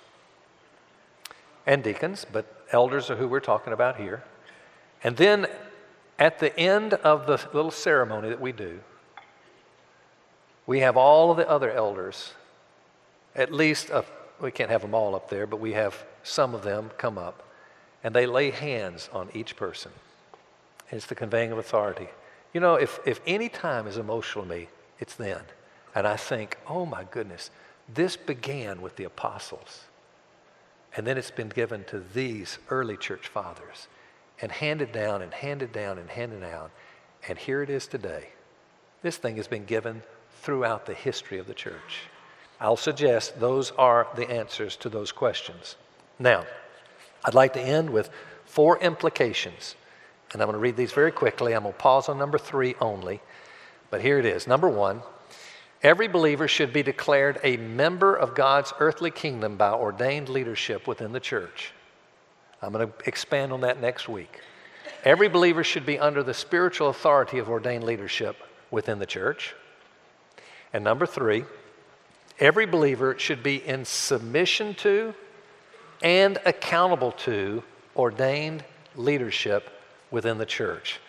and 1.66 1.84
deacons, 1.84 2.26
but 2.32 2.46
elders 2.72 3.10
are 3.10 3.16
who 3.16 3.28
we're 3.28 3.40
talking 3.40 3.74
about 3.74 3.98
here. 3.98 4.24
And 5.04 5.18
then 5.18 5.48
at 6.20 6.40
the 6.40 6.58
end 6.60 6.94
of 6.94 7.26
the 7.28 7.42
little 7.54 7.72
ceremony 7.72 8.30
that 8.30 8.42
we 8.42 8.52
do, 8.52 8.80
we 10.66 10.80
have 10.80 10.96
all 10.96 11.32
of 11.32 11.38
the 11.38 11.50
other 11.50 11.72
elders 11.72 12.34
at 13.36 13.52
least, 13.52 13.90
a, 13.90 14.06
we 14.40 14.52
can't 14.52 14.70
have 14.70 14.82
them 14.82 14.94
all 14.94 15.16
up 15.16 15.30
there, 15.30 15.48
but 15.48 15.60
we 15.60 15.74
have 15.74 16.06
some 16.24 16.54
of 16.54 16.64
them 16.64 16.92
come 16.98 17.18
up 17.18 17.44
and 18.04 18.14
they 18.14 18.26
lay 18.26 18.52
hands 18.52 19.10
on 19.14 19.30
each 19.34 19.56
person. 19.56 19.92
It's 20.92 21.06
the 21.06 21.16
conveying 21.16 21.52
of 21.52 21.58
authority. 21.58 22.10
You 22.54 22.60
know, 22.60 22.76
if, 22.76 23.00
if 23.06 23.22
any 23.26 23.50
time 23.50 23.88
is 23.88 23.98
emotional 23.98 24.44
to 24.44 24.50
me, 24.50 24.68
it's 25.00 25.16
then. 25.16 25.42
And 25.96 26.08
I 26.08 26.18
think, 26.18 26.58
oh 26.68 26.86
my 26.86 27.06
goodness, 27.10 27.50
this 27.88 28.16
began 28.16 28.82
with 28.82 28.96
the 28.96 29.04
apostles. 29.04 29.82
And 30.96 31.08
then 31.08 31.18
it's 31.18 31.32
been 31.32 31.50
given 31.50 31.84
to 31.86 32.00
these 32.00 32.60
early 32.70 32.98
church 32.98 33.28
fathers 33.28 33.88
and 34.42 34.52
handed 34.52 34.92
down 34.92 35.22
and 35.22 35.34
handed 35.34 35.72
down 35.72 35.98
and 35.98 36.10
handed 36.10 36.42
down. 36.42 36.70
And 37.28 37.38
here 37.38 37.64
it 37.64 37.70
is 37.70 37.88
today. 37.88 38.30
This 39.02 39.18
thing 39.18 39.38
has 39.38 39.48
been 39.48 39.66
given 39.66 40.04
throughout 40.42 40.86
the 40.86 40.94
history 40.94 41.40
of 41.40 41.48
the 41.48 41.54
church. 41.54 42.08
I'll 42.60 42.78
suggest 42.78 43.40
those 43.40 43.72
are 43.72 44.08
the 44.16 44.30
answers 44.30 44.76
to 44.78 44.90
those 44.90 45.12
questions. 45.12 45.76
Now, 46.20 46.46
I'd 47.26 47.34
like 47.34 47.54
to 47.54 47.62
end 47.62 47.90
with 47.90 48.10
four 48.46 48.78
implications. 48.80 49.76
And 50.32 50.42
I'm 50.42 50.48
going 50.48 50.54
to 50.54 50.60
read 50.60 50.78
these 50.78 50.92
very 50.94 51.12
quickly. 51.12 51.54
I'm 51.54 51.64
going 51.64 51.74
to 51.74 51.80
pause 51.80 52.10
on 52.10 52.18
number 52.18 52.38
three 52.38 52.76
only. 52.80 53.22
But 53.90 54.02
here 54.02 54.20
it 54.20 54.26
is. 54.26 54.48
Number 54.48 54.70
one, 54.70 55.02
every 55.84 56.08
believer 56.08 56.48
should 56.48 56.74
be 56.74 56.82
declared 56.82 57.40
a 57.44 57.58
member 57.58 58.16
of 58.16 58.34
God's 58.34 58.74
earthly 58.80 59.12
kingdom 59.12 59.58
by 59.58 59.72
ordained 59.72 60.30
leadership 60.30 60.88
within 60.88 61.12
the 61.12 61.20
church. 61.20 61.72
I'm 62.62 62.72
going 62.72 62.88
to 62.88 62.94
expand 63.06 63.52
on 63.52 63.62
that 63.62 63.82
next 63.82 64.10
week. 64.10 64.40
Every 65.04 65.28
believer 65.28 65.64
should 65.64 65.86
be 65.86 66.00
under 66.00 66.24
the 66.24 66.34
spiritual 66.34 66.90
authority 66.90 67.38
of 67.38 67.50
ordained 67.50 67.84
leadership 67.84 68.38
within 68.72 69.00
the 69.00 69.06
church. 69.06 69.54
And 70.72 70.84
number 70.84 71.06
three, 71.06 71.44
Every 72.40 72.66
believer 72.66 73.18
should 73.18 73.44
be 73.44 73.66
in 73.66 73.86
submission 73.86 74.74
to 74.76 75.14
and 76.02 76.40
accountable 76.46 77.12
to 77.12 77.64
ordained 77.96 78.64
leadership 78.96 79.70
within 80.12 80.38
the 80.38 80.46
church. 80.46 81.00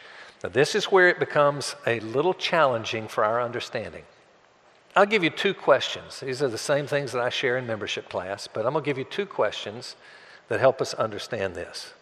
Now, 0.42 0.50
this 0.50 0.74
is 0.74 0.86
where 0.86 1.08
it 1.08 1.18
becomes 1.18 1.74
a 1.86 2.00
little 2.00 2.34
challenging 2.34 3.08
for 3.08 3.24
our 3.24 3.40
understanding. 3.40 4.04
I'll 4.96 5.06
give 5.06 5.24
you 5.24 5.30
two 5.30 5.54
questions. 5.54 6.20
These 6.20 6.40
are 6.42 6.48
the 6.48 6.58
same 6.58 6.86
things 6.86 7.12
that 7.12 7.20
I 7.20 7.28
share 7.28 7.58
in 7.58 7.66
membership 7.66 8.08
class, 8.08 8.46
but 8.46 8.64
I'm 8.64 8.72
going 8.72 8.84
to 8.84 8.88
give 8.88 8.98
you 8.98 9.04
two 9.04 9.26
questions 9.26 9.96
that 10.48 10.60
help 10.60 10.80
us 10.80 10.94
understand 10.94 11.54
this. 11.54 11.92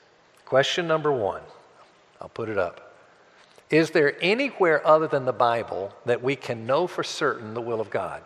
Question 0.44 0.87
number 0.87 1.11
one 1.11 1.42
I'll 2.20 2.28
put 2.28 2.48
it 2.48 2.59
up. 2.59 2.94
Is 3.70 3.92
there 3.92 4.16
anywhere 4.20 4.87
other 4.87 5.09
than 5.09 5.24
the 5.24 5.33
Bible 5.33 5.94
that 6.05 6.22
we 6.22 6.37
can 6.37 6.66
know 6.66 6.87
for 6.87 7.02
certain 7.02 7.55
the 7.55 7.62
will 7.62 7.81
of 7.81 7.88
God? 7.88 8.22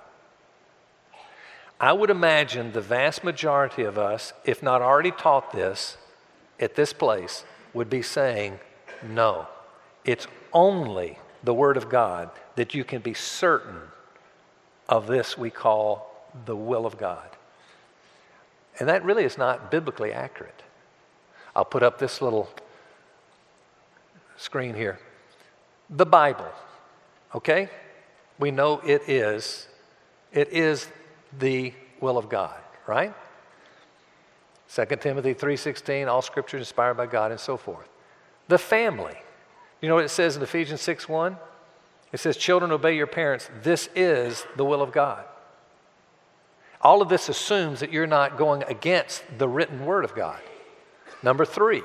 I 1.78 1.92
would 1.92 2.10
imagine 2.10 2.72
the 2.72 2.80
vast 2.80 3.22
majority 3.22 3.84
of 3.84 3.96
us, 3.98 4.32
if 4.44 4.62
not 4.62 4.82
already 4.82 5.12
taught 5.12 5.52
this 5.52 5.98
at 6.58 6.74
this 6.74 6.92
place, 6.92 7.44
would 7.74 7.88
be 7.88 8.02
saying, 8.02 8.58
no, 9.06 9.46
it's 10.04 10.26
only 10.52 11.18
the 11.44 11.54
Word 11.54 11.76
of 11.76 11.88
God 11.88 12.30
that 12.56 12.74
you 12.74 12.82
can 12.82 13.02
be 13.02 13.14
certain 13.14 13.78
of 14.88 15.06
this 15.06 15.36
we 15.36 15.50
call 15.50 16.26
the 16.44 16.56
will 16.56 16.86
of 16.86 16.98
God. 16.98 17.28
And 18.78 18.88
that 18.88 19.04
really 19.04 19.24
is 19.24 19.38
not 19.38 19.70
biblically 19.70 20.12
accurate. 20.12 20.62
I'll 21.54 21.64
put 21.64 21.82
up 21.82 21.98
this 21.98 22.20
little 22.20 22.48
screen 24.36 24.74
here. 24.74 24.98
The 25.88 26.04
Bible, 26.04 26.50
okay? 27.34 27.70
We 28.38 28.50
know 28.50 28.80
it 28.80 29.08
is. 29.08 29.66
It 30.32 30.48
is 30.48 30.88
the 31.38 31.72
will 32.00 32.18
of 32.18 32.28
God, 32.28 32.60
right? 32.86 33.14
2 34.68 34.84
Timothy 35.00 35.32
3:16, 35.32 36.08
all 36.08 36.22
scripture 36.22 36.58
is 36.58 36.62
inspired 36.62 36.94
by 36.94 37.06
God 37.06 37.30
and 37.30 37.40
so 37.40 37.56
forth. 37.56 37.88
The 38.48 38.58
family. 38.58 39.16
You 39.80 39.88
know 39.88 39.94
what 39.94 40.04
it 40.04 40.10
says 40.10 40.36
in 40.36 40.42
Ephesians 40.42 40.80
6:1? 40.82 41.38
It 42.12 42.18
says, 42.18 42.36
"Children 42.36 42.72
obey 42.72 42.94
your 42.94 43.06
parents. 43.06 43.50
This 43.62 43.88
is 43.94 44.46
the 44.56 44.64
will 44.64 44.82
of 44.82 44.92
God." 44.92 45.24
All 46.82 47.02
of 47.02 47.08
this 47.08 47.28
assumes 47.28 47.80
that 47.80 47.90
you're 47.90 48.06
not 48.06 48.36
going 48.36 48.62
against 48.64 49.38
the 49.38 49.48
written 49.48 49.84
word 49.86 50.04
of 50.04 50.14
God. 50.14 50.40
Number 51.22 51.44
3, 51.44 51.82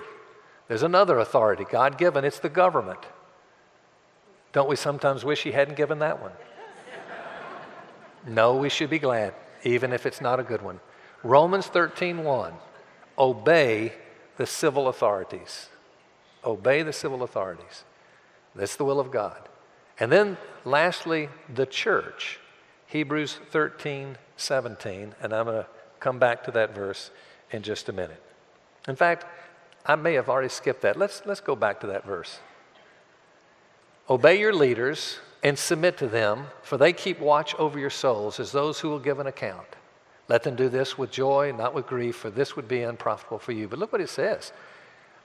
there's 0.67 0.83
another 0.83 1.17
authority 1.17 1.63
God 1.63 1.97
given, 1.97 2.23
it's 2.23 2.39
the 2.39 2.49
government. 2.49 2.99
Don't 4.51 4.69
we 4.69 4.75
sometimes 4.75 5.23
wish 5.25 5.43
he 5.43 5.53
hadn't 5.53 5.75
given 5.75 5.99
that 5.99 6.21
one? 6.21 6.33
No, 8.27 8.55
we 8.55 8.69
should 8.69 8.89
be 8.89 8.99
glad, 8.99 9.33
even 9.63 9.91
if 9.91 10.05
it's 10.05 10.21
not 10.21 10.39
a 10.39 10.43
good 10.43 10.61
one. 10.61 10.79
Romans 11.23 11.67
13:1. 11.67 12.53
Obey 13.17 13.93
the 14.37 14.45
civil 14.45 14.87
authorities. 14.87 15.69
Obey 16.43 16.83
the 16.83 16.93
civil 16.93 17.23
authorities. 17.23 17.83
That's 18.53 18.75
the 18.75 18.85
will 18.85 18.99
of 18.99 19.09
God. 19.09 19.49
And 19.99 20.11
then 20.11 20.37
lastly, 20.65 21.29
the 21.53 21.65
church. 21.65 22.39
Hebrews 22.87 23.39
13, 23.51 24.17
17, 24.35 25.15
and 25.21 25.33
I'm 25.33 25.45
going 25.45 25.63
to 25.63 25.67
come 25.99 26.19
back 26.19 26.43
to 26.43 26.51
that 26.51 26.75
verse 26.75 27.11
in 27.51 27.61
just 27.61 27.87
a 27.87 27.93
minute. 27.93 28.21
In 28.87 28.95
fact, 28.95 29.25
I 29.85 29.95
may 29.95 30.13
have 30.15 30.29
already 30.29 30.49
skipped 30.49 30.81
that. 30.81 30.97
Let's, 30.97 31.21
let's 31.25 31.39
go 31.39 31.55
back 31.55 31.79
to 31.81 31.87
that 31.87 32.05
verse. 32.05 32.39
Obey 34.09 34.39
your 34.39 34.53
leaders 34.53 35.19
and 35.43 35.57
submit 35.57 35.97
to 35.99 36.07
them, 36.07 36.47
for 36.63 36.77
they 36.77 36.93
keep 36.93 37.19
watch 37.19 37.55
over 37.55 37.79
your 37.79 37.89
souls 37.89 38.39
as 38.39 38.51
those 38.51 38.79
who 38.79 38.89
will 38.89 38.99
give 38.99 39.19
an 39.19 39.27
account. 39.27 39.67
Let 40.27 40.43
them 40.43 40.55
do 40.55 40.69
this 40.69 40.97
with 40.97 41.11
joy, 41.11 41.53
not 41.57 41.73
with 41.73 41.87
grief, 41.87 42.15
for 42.15 42.29
this 42.29 42.55
would 42.55 42.67
be 42.67 42.81
unprofitable 42.83 43.39
for 43.39 43.51
you. 43.51 43.67
But 43.67 43.79
look 43.79 43.91
what 43.91 44.01
it 44.01 44.09
says 44.09 44.51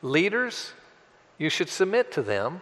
Leaders, 0.03 0.73
you 1.39 1.51
should 1.51 1.69
submit 1.69 2.13
to 2.13 2.23
them. 2.23 2.61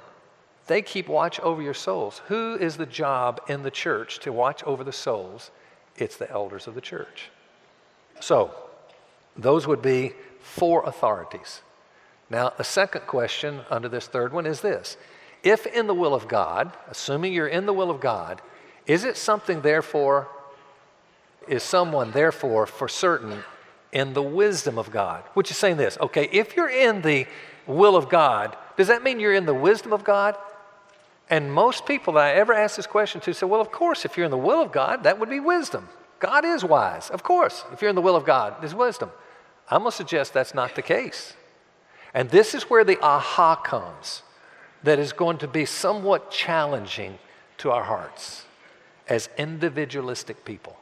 They 0.66 0.82
keep 0.82 1.08
watch 1.08 1.38
over 1.40 1.60
your 1.60 1.74
souls. 1.74 2.22
Who 2.28 2.56
is 2.56 2.76
the 2.76 2.86
job 2.86 3.40
in 3.48 3.62
the 3.62 3.70
church 3.70 4.20
to 4.20 4.32
watch 4.32 4.62
over 4.64 4.82
the 4.82 4.92
souls? 4.92 5.50
It's 5.96 6.16
the 6.16 6.30
elders 6.30 6.66
of 6.66 6.74
the 6.74 6.80
church. 6.80 7.30
So, 8.20 8.54
those 9.36 9.66
would 9.66 9.82
be 9.82 10.12
four 10.40 10.84
authorities. 10.84 11.60
Now, 12.30 12.52
a 12.58 12.64
second 12.64 13.06
question 13.06 13.60
under 13.70 13.88
this 13.88 14.06
third 14.06 14.32
one 14.32 14.46
is 14.46 14.60
this 14.60 14.96
If 15.42 15.66
in 15.66 15.86
the 15.86 15.94
will 15.94 16.14
of 16.14 16.28
God, 16.28 16.72
assuming 16.88 17.32
you're 17.32 17.48
in 17.48 17.66
the 17.66 17.72
will 17.72 17.90
of 17.90 18.00
God, 18.00 18.40
is 18.86 19.04
it 19.04 19.16
something, 19.16 19.60
therefore, 19.60 20.28
is 21.46 21.62
someone, 21.62 22.12
therefore, 22.12 22.66
for 22.66 22.88
certain 22.88 23.44
in 23.92 24.14
the 24.14 24.22
wisdom 24.22 24.78
of 24.78 24.90
God? 24.90 25.24
Which 25.34 25.50
is 25.50 25.58
saying 25.58 25.76
this 25.76 25.98
okay, 26.00 26.28
if 26.32 26.56
you're 26.56 26.70
in 26.70 27.02
the 27.02 27.26
will 27.66 27.96
of 27.96 28.08
God, 28.08 28.56
does 28.76 28.88
that 28.88 29.02
mean 29.02 29.20
you're 29.20 29.34
in 29.34 29.46
the 29.46 29.54
wisdom 29.54 29.92
of 29.92 30.04
God? 30.04 30.36
And 31.30 31.52
most 31.52 31.86
people 31.86 32.14
that 32.14 32.24
I 32.24 32.32
ever 32.32 32.52
ask 32.52 32.76
this 32.76 32.86
question 32.86 33.20
to 33.22 33.32
say, 33.32 33.46
well, 33.46 33.60
of 33.60 33.70
course, 33.70 34.04
if 34.04 34.16
you're 34.16 34.26
in 34.26 34.30
the 34.30 34.36
will 34.36 34.60
of 34.60 34.72
God, 34.72 35.04
that 35.04 35.18
would 35.18 35.30
be 35.30 35.40
wisdom. 35.40 35.88
God 36.20 36.44
is 36.44 36.64
wise. 36.64 37.10
Of 37.10 37.22
course, 37.22 37.64
if 37.72 37.80
you're 37.80 37.88
in 37.88 37.96
the 37.96 38.02
will 38.02 38.16
of 38.16 38.24
God, 38.24 38.56
there's 38.60 38.74
wisdom. 38.74 39.10
I'm 39.70 39.80
going 39.80 39.90
to 39.90 39.96
suggest 39.96 40.34
that's 40.34 40.54
not 40.54 40.74
the 40.74 40.82
case. 40.82 41.34
And 42.12 42.30
this 42.30 42.54
is 42.54 42.64
where 42.64 42.84
the 42.84 43.00
aha 43.00 43.56
comes 43.56 44.22
that 44.82 44.98
is 44.98 45.12
going 45.12 45.38
to 45.38 45.48
be 45.48 45.64
somewhat 45.64 46.30
challenging 46.30 47.18
to 47.58 47.70
our 47.70 47.84
hearts 47.84 48.44
as 49.08 49.28
individualistic 49.38 50.44
people. 50.44 50.76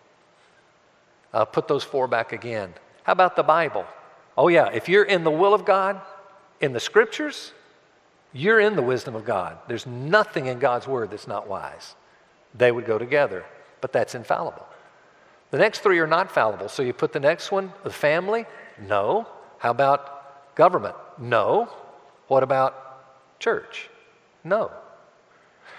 I'll 1.33 1.47
put 1.47 1.69
those 1.69 1.85
four 1.85 2.09
back 2.09 2.33
again. 2.33 2.75
How 3.05 3.13
about 3.13 3.37
the 3.37 3.43
Bible? 3.43 3.87
Oh, 4.37 4.49
yeah, 4.49 4.69
if 4.69 4.89
you're 4.89 5.05
in 5.05 5.25
the 5.25 5.31
will 5.31 5.55
of 5.55 5.65
God, 5.65 6.01
in 6.61 6.73
the 6.73 6.81
scriptures, 6.81 7.53
you're 8.33 8.61
in 8.61 8.77
the 8.77 8.83
wisdom 8.83 9.15
of 9.15 9.25
God. 9.25 9.59
There's 9.69 9.87
nothing 9.87 10.47
in 10.47 10.59
God's 10.59 10.87
word 10.87 11.11
that's 11.11 11.29
not 11.29 11.49
wise. 11.49 11.95
They 12.55 12.73
would 12.73 12.87
go 12.87 12.99
together, 12.99 13.45
but 13.81 13.93
that's 13.93 14.15
infallible. 14.15 14.67
The 15.51 15.59
next 15.59 15.81
three 15.81 15.99
are 15.99 16.07
not 16.07 16.31
fallible. 16.31 16.69
So 16.69 16.83
you 16.83 16.93
put 16.93 17.13
the 17.13 17.21
next 17.21 17.53
one, 17.53 17.73
the 17.85 17.91
family? 17.91 18.47
No. 18.81 19.27
How 19.59 19.71
about 19.71 20.55
government? 20.55 20.97
No. 21.19 21.69
What 22.29 22.43
about 22.43 23.39
church? 23.39 23.91
No. 24.45 24.71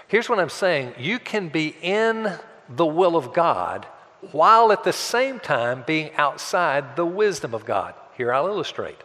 Here's 0.06 0.28
what 0.28 0.38
I'm 0.38 0.48
saying 0.48 0.94
you 0.98 1.18
can 1.18 1.48
be 1.48 1.74
in 1.82 2.32
the 2.68 2.86
will 2.86 3.16
of 3.16 3.32
God 3.32 3.86
while 4.30 4.72
at 4.72 4.84
the 4.84 4.92
same 4.92 5.40
time 5.40 5.84
being 5.86 6.12
outside 6.14 6.96
the 6.96 7.04
wisdom 7.04 7.52
of 7.52 7.64
God. 7.64 7.94
Here 8.16 8.32
I'll 8.32 8.46
illustrate. 8.46 8.98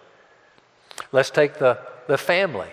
Let's 1.11 1.31
take 1.31 1.57
the, 1.57 1.79
the 2.07 2.17
family. 2.17 2.69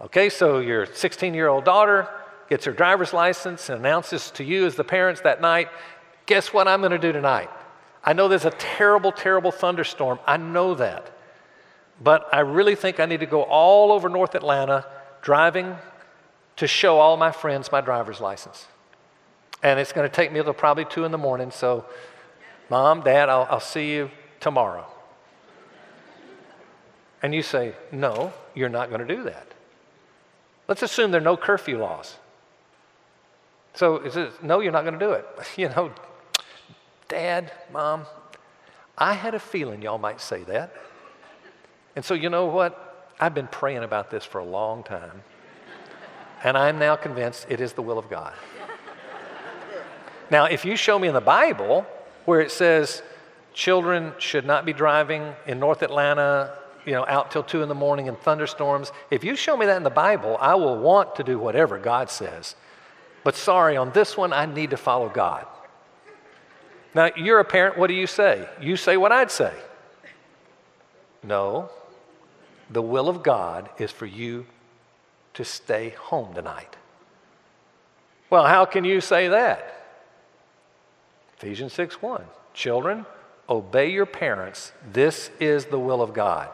Okay, 0.00 0.30
so 0.30 0.60
your 0.60 0.86
16 0.86 1.34
year 1.34 1.48
old 1.48 1.64
daughter 1.64 2.08
gets 2.48 2.64
her 2.64 2.72
driver's 2.72 3.12
license 3.12 3.68
and 3.68 3.78
announces 3.78 4.30
to 4.32 4.44
you 4.44 4.66
as 4.66 4.74
the 4.74 4.84
parents 4.84 5.20
that 5.22 5.40
night, 5.40 5.68
guess 6.26 6.52
what 6.52 6.66
I'm 6.66 6.80
going 6.80 6.92
to 6.92 6.98
do 6.98 7.12
tonight? 7.12 7.50
I 8.02 8.14
know 8.14 8.28
there's 8.28 8.46
a 8.46 8.50
terrible, 8.50 9.12
terrible 9.12 9.52
thunderstorm. 9.52 10.18
I 10.26 10.38
know 10.38 10.74
that. 10.74 11.10
But 12.02 12.28
I 12.32 12.40
really 12.40 12.74
think 12.74 12.98
I 12.98 13.04
need 13.04 13.20
to 13.20 13.26
go 13.26 13.42
all 13.42 13.92
over 13.92 14.08
North 14.08 14.34
Atlanta 14.34 14.86
driving 15.20 15.76
to 16.56 16.66
show 16.66 16.98
all 16.98 17.18
my 17.18 17.30
friends 17.30 17.70
my 17.70 17.82
driver's 17.82 18.20
license. 18.20 18.66
And 19.62 19.78
it's 19.78 19.92
going 19.92 20.08
to 20.08 20.14
take 20.14 20.32
me 20.32 20.38
until 20.38 20.54
probably 20.54 20.86
2 20.86 21.04
in 21.04 21.12
the 21.12 21.18
morning. 21.18 21.50
So, 21.50 21.84
mom, 22.70 23.02
dad, 23.02 23.28
I'll, 23.28 23.46
I'll 23.50 23.60
see 23.60 23.92
you 23.92 24.10
tomorrow. 24.40 24.86
And 27.22 27.34
you 27.34 27.42
say, 27.42 27.74
no, 27.92 28.32
you're 28.54 28.70
not 28.70 28.88
going 28.88 29.06
to 29.06 29.14
do 29.14 29.24
that. 29.24 29.46
Let's 30.70 30.84
assume 30.84 31.10
there 31.10 31.20
are 31.20 31.24
no 31.24 31.36
curfew 31.36 31.78
laws. 31.78 32.14
So, 33.74 33.96
it, 33.96 34.40
no, 34.40 34.60
you're 34.60 34.70
not 34.70 34.84
going 34.84 34.96
to 34.96 35.04
do 35.04 35.10
it. 35.12 35.26
You 35.56 35.68
know, 35.68 35.90
dad, 37.08 37.50
mom, 37.72 38.06
I 38.96 39.14
had 39.14 39.34
a 39.34 39.40
feeling 39.40 39.82
y'all 39.82 39.98
might 39.98 40.20
say 40.20 40.44
that. 40.44 40.72
And 41.96 42.04
so, 42.04 42.14
you 42.14 42.30
know 42.30 42.46
what? 42.46 43.12
I've 43.18 43.34
been 43.34 43.48
praying 43.48 43.82
about 43.82 44.12
this 44.12 44.24
for 44.24 44.38
a 44.38 44.44
long 44.44 44.84
time. 44.84 45.24
And 46.44 46.56
I'm 46.56 46.78
now 46.78 46.94
convinced 46.94 47.46
it 47.48 47.60
is 47.60 47.72
the 47.72 47.82
will 47.82 47.98
of 47.98 48.08
God. 48.08 48.32
Now, 50.30 50.44
if 50.44 50.64
you 50.64 50.76
show 50.76 51.00
me 51.00 51.08
in 51.08 51.14
the 51.14 51.20
Bible 51.20 51.84
where 52.26 52.40
it 52.40 52.52
says 52.52 53.02
children 53.52 54.12
should 54.18 54.46
not 54.46 54.64
be 54.64 54.72
driving 54.72 55.34
in 55.48 55.58
North 55.58 55.82
Atlanta, 55.82 56.56
you 56.86 56.92
know, 56.92 57.04
out 57.06 57.30
till 57.30 57.42
two 57.42 57.62
in 57.62 57.68
the 57.68 57.74
morning 57.74 58.06
in 58.06 58.16
thunderstorms, 58.16 58.92
if 59.10 59.24
you 59.24 59.36
show 59.36 59.56
me 59.56 59.66
that 59.66 59.76
in 59.76 59.82
the 59.82 59.90
Bible, 59.90 60.36
I 60.40 60.54
will 60.54 60.78
want 60.78 61.16
to 61.16 61.24
do 61.24 61.38
whatever 61.38 61.78
God 61.78 62.10
says. 62.10 62.56
But 63.24 63.36
sorry, 63.36 63.76
on 63.76 63.92
this 63.92 64.16
one, 64.16 64.32
I 64.32 64.46
need 64.46 64.70
to 64.70 64.76
follow 64.76 65.08
God. 65.08 65.46
Now, 66.94 67.10
you're 67.16 67.38
a 67.38 67.44
parent, 67.44 67.78
what 67.78 67.86
do 67.86 67.94
you 67.94 68.06
say? 68.06 68.48
You 68.60 68.76
say 68.76 68.96
what 68.96 69.12
I'd 69.12 69.30
say. 69.30 69.52
No, 71.22 71.70
the 72.70 72.82
will 72.82 73.08
of 73.08 73.22
God 73.22 73.68
is 73.78 73.90
for 73.90 74.06
you 74.06 74.46
to 75.34 75.44
stay 75.44 75.90
home 75.90 76.34
tonight. 76.34 76.76
Well, 78.30 78.46
how 78.46 78.64
can 78.64 78.84
you 78.84 79.00
say 79.00 79.28
that? 79.28 79.76
Ephesians 81.36 81.72
6 81.74 82.00
1. 82.00 82.24
Children, 82.54 83.06
obey 83.48 83.90
your 83.90 84.06
parents. 84.06 84.72
This 84.92 85.30
is 85.40 85.66
the 85.66 85.78
will 85.78 86.02
of 86.02 86.12
God. 86.12 86.48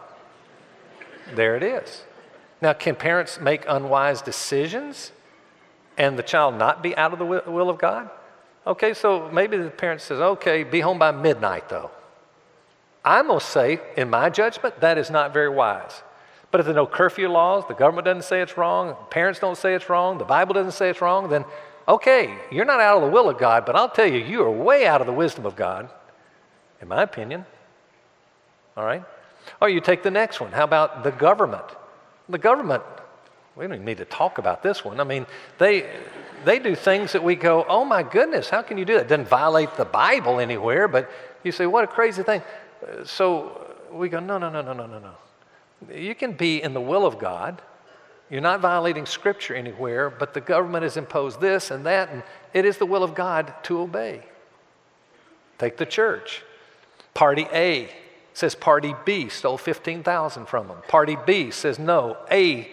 There 1.34 1.56
it 1.56 1.62
is. 1.62 2.02
Now, 2.60 2.72
can 2.72 2.94
parents 2.94 3.40
make 3.40 3.64
unwise 3.68 4.22
decisions 4.22 5.12
and 5.98 6.18
the 6.18 6.22
child 6.22 6.56
not 6.56 6.82
be 6.82 6.96
out 6.96 7.12
of 7.12 7.18
the 7.18 7.24
will 7.24 7.70
of 7.70 7.78
God? 7.78 8.10
Okay, 8.66 8.94
so 8.94 9.30
maybe 9.30 9.56
the 9.56 9.70
parent 9.70 10.00
says, 10.00 10.18
okay, 10.18 10.64
be 10.64 10.80
home 10.80 10.98
by 10.98 11.12
midnight 11.12 11.68
though. 11.68 11.90
I'm 13.04 13.28
going 13.28 13.38
to 13.38 13.46
say, 13.46 13.80
in 13.96 14.10
my 14.10 14.30
judgment, 14.30 14.80
that 14.80 14.98
is 14.98 15.10
not 15.10 15.32
very 15.32 15.48
wise. 15.48 16.02
But 16.50 16.60
if 16.60 16.66
there 16.66 16.74
are 16.74 16.76
no 16.76 16.86
curfew 16.86 17.28
laws, 17.28 17.64
the 17.68 17.74
government 17.74 18.06
doesn't 18.06 18.24
say 18.24 18.40
it's 18.40 18.56
wrong, 18.56 18.96
parents 19.10 19.38
don't 19.38 19.56
say 19.56 19.74
it's 19.74 19.88
wrong, 19.88 20.18
the 20.18 20.24
Bible 20.24 20.54
doesn't 20.54 20.72
say 20.72 20.90
it's 20.90 21.00
wrong, 21.00 21.28
then 21.28 21.44
okay, 21.86 22.36
you're 22.50 22.64
not 22.64 22.80
out 22.80 22.96
of 22.96 23.02
the 23.02 23.10
will 23.10 23.28
of 23.28 23.38
God, 23.38 23.64
but 23.64 23.76
I'll 23.76 23.88
tell 23.88 24.06
you, 24.06 24.18
you 24.18 24.42
are 24.42 24.50
way 24.50 24.86
out 24.86 25.00
of 25.00 25.06
the 25.06 25.12
wisdom 25.12 25.46
of 25.46 25.54
God, 25.54 25.88
in 26.80 26.88
my 26.88 27.02
opinion. 27.02 27.44
All 28.76 28.84
right? 28.84 29.04
Or 29.61 29.68
you 29.68 29.80
take 29.80 30.02
the 30.02 30.11
next 30.11 30.40
one. 30.40 30.52
How 30.52 30.64
about 30.64 31.04
the 31.04 31.11
government? 31.11 31.64
The 32.28 32.38
government, 32.38 32.82
we 33.54 33.64
don't 33.64 33.74
even 33.74 33.85
need 33.85 33.98
to 33.98 34.04
talk 34.04 34.38
about 34.38 34.62
this 34.62 34.85
one. 34.85 35.00
I 35.00 35.04
mean, 35.04 35.26
they, 35.59 35.90
they 36.44 36.59
do 36.59 36.74
things 36.74 37.12
that 37.12 37.22
we 37.22 37.35
go, 37.35 37.64
oh 37.68 37.85
my 37.85 38.02
goodness, 38.02 38.50
how 38.50 38.62
can 38.62 38.78
you 38.78 38.85
do 38.85 38.94
that? 38.94 39.02
It 39.02 39.09
doesn't 39.09 39.28
violate 39.28 39.76
the 39.76 39.85
Bible 39.85 40.40
anywhere, 40.40 40.88
but 40.88 41.11
you 41.42 41.52
say, 41.52 41.66
what 41.66 41.85
a 41.85 41.87
crazy 41.87 42.22
thing. 42.22 42.42
So 43.04 43.74
we 43.92 44.09
go, 44.09 44.20
no, 44.20 44.38
no, 44.38 44.50
no, 44.50 44.62
no, 44.62 44.72
no, 44.72 44.87
no, 44.87 44.98
no. 44.98 45.14
You 45.94 46.14
can 46.14 46.32
be 46.32 46.62
in 46.62 46.74
the 46.74 46.80
will 46.80 47.06
of 47.06 47.18
God 47.18 47.62
you're 48.30 48.40
not 48.40 48.61
violating 48.61 49.06
scripture 49.06 49.54
anywhere, 49.54 50.11
but 50.11 50.35
the 50.35 50.40
government 50.40 50.82
has 50.82 50.96
imposed 50.96 51.40
this 51.40 51.70
and 51.70 51.87
that, 51.87 52.11
and 52.11 52.22
it 52.52 52.64
is 52.64 52.76
the 52.76 52.87
will 52.87 53.04
of 53.04 53.14
God 53.14 53.54
to 53.64 53.80
obey. 53.80 54.22
Take 55.59 55.76
the 55.76 55.87
church. 55.87 56.42
Party 57.14 57.46
A 57.52 57.88
says 58.37 58.55
party 58.55 58.94
B 59.07 59.31
stole 59.31 59.57
15,000 59.57 60.44
from 60.44 60.68
them. 60.68 60.77
Party 60.88 61.16
B 61.25 61.51
says 61.51 61.79
no, 61.79 62.18
A, 62.31 62.70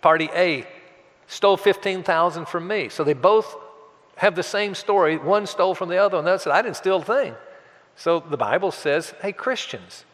party 0.00 0.30
A 0.34 0.66
stole 1.26 1.58
15,000 1.58 2.46
from 2.46 2.66
me. 2.66 2.88
So 2.88 3.04
they 3.04 3.12
both 3.12 3.54
have 4.16 4.34
the 4.34 4.42
same 4.42 4.74
story. 4.74 5.18
One 5.18 5.46
stole 5.46 5.74
from 5.74 5.90
the 5.90 5.98
other, 5.98 6.16
and 6.16 6.26
the 6.26 6.30
other 6.30 6.38
said, 6.38 6.52
I 6.54 6.62
didn't 6.62 6.76
steal 6.76 6.96
a 6.96 7.04
thing. 7.04 7.34
So 7.94 8.20
the 8.20 8.38
Bible 8.38 8.70
says, 8.70 9.12
hey, 9.20 9.32
Christians, 9.32 10.06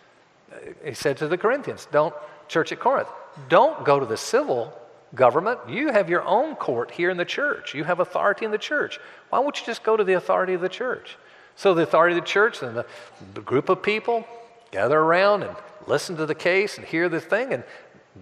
he 0.85 0.95
said 0.95 1.17
to 1.19 1.29
the 1.29 1.39
Corinthians, 1.39 1.87
don't, 1.93 2.15
church 2.49 2.73
at 2.73 2.81
Corinth, 2.81 3.09
don't 3.49 3.85
go 3.85 4.01
to 4.01 4.07
the 4.07 4.17
civil 4.17 4.77
government. 5.15 5.61
You 5.69 5.93
have 5.93 6.11
your 6.11 6.25
own 6.25 6.57
court 6.57 6.91
here 6.91 7.11
in 7.11 7.19
the 7.19 7.25
church. 7.25 7.73
You 7.73 7.85
have 7.85 8.01
authority 8.01 8.47
in 8.47 8.51
the 8.51 8.59
church. 8.59 8.99
Why 9.31 9.39
won't 9.39 9.61
you 9.61 9.67
just 9.67 9.85
go 9.85 9.97
to 9.97 10.03
the 10.03 10.15
authority 10.15 10.55
of 10.55 10.61
the 10.61 10.69
church? 10.69 11.17
So, 11.55 11.75
the 11.75 11.83
authority 11.83 12.17
of 12.17 12.25
the 12.25 12.29
church 12.29 12.63
and 12.63 12.77
the, 12.77 12.87
the 13.35 13.41
group 13.41 13.69
of 13.69 13.83
people 13.83 14.25
gather 14.71 14.99
around 14.99 15.43
and 15.43 15.57
listen 15.87 16.17
to 16.17 16.27
the 16.27 16.35
case 16.35 16.79
and 16.79 16.87
hear 16.87 17.09
the 17.09 17.21
thing. 17.21 17.53
And 17.53 17.65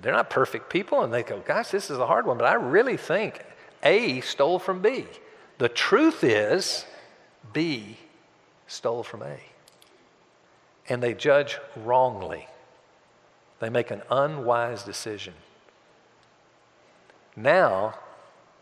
they're 0.01 0.13
not 0.13 0.31
perfect 0.31 0.71
people. 0.71 1.03
And 1.03 1.13
they 1.13 1.23
go, 1.23 1.41
Gosh, 1.41 1.71
this 1.71 1.91
is 1.91 1.99
a 1.99 2.07
hard 2.07 2.27
one. 2.27 2.39
But 2.39 2.47
I 2.47 2.55
really 2.55 2.97
think 2.97 3.45
A 3.83 4.21
stole 4.21 4.59
from 4.59 4.81
B. 4.81 5.07
The 5.59 5.69
truth 5.69 6.23
is, 6.23 6.85
B 7.53 7.97
stole 8.67 9.03
from 9.03 9.23
A. 9.23 9.39
And 10.89 11.03
they 11.03 11.15
judge 11.15 11.59
wrongly. 11.77 12.47
They 13.59 13.71
make 13.71 13.91
an 13.91 14.03
unwise 14.11 14.83
decision. 14.83 15.35
Now, 17.35 17.95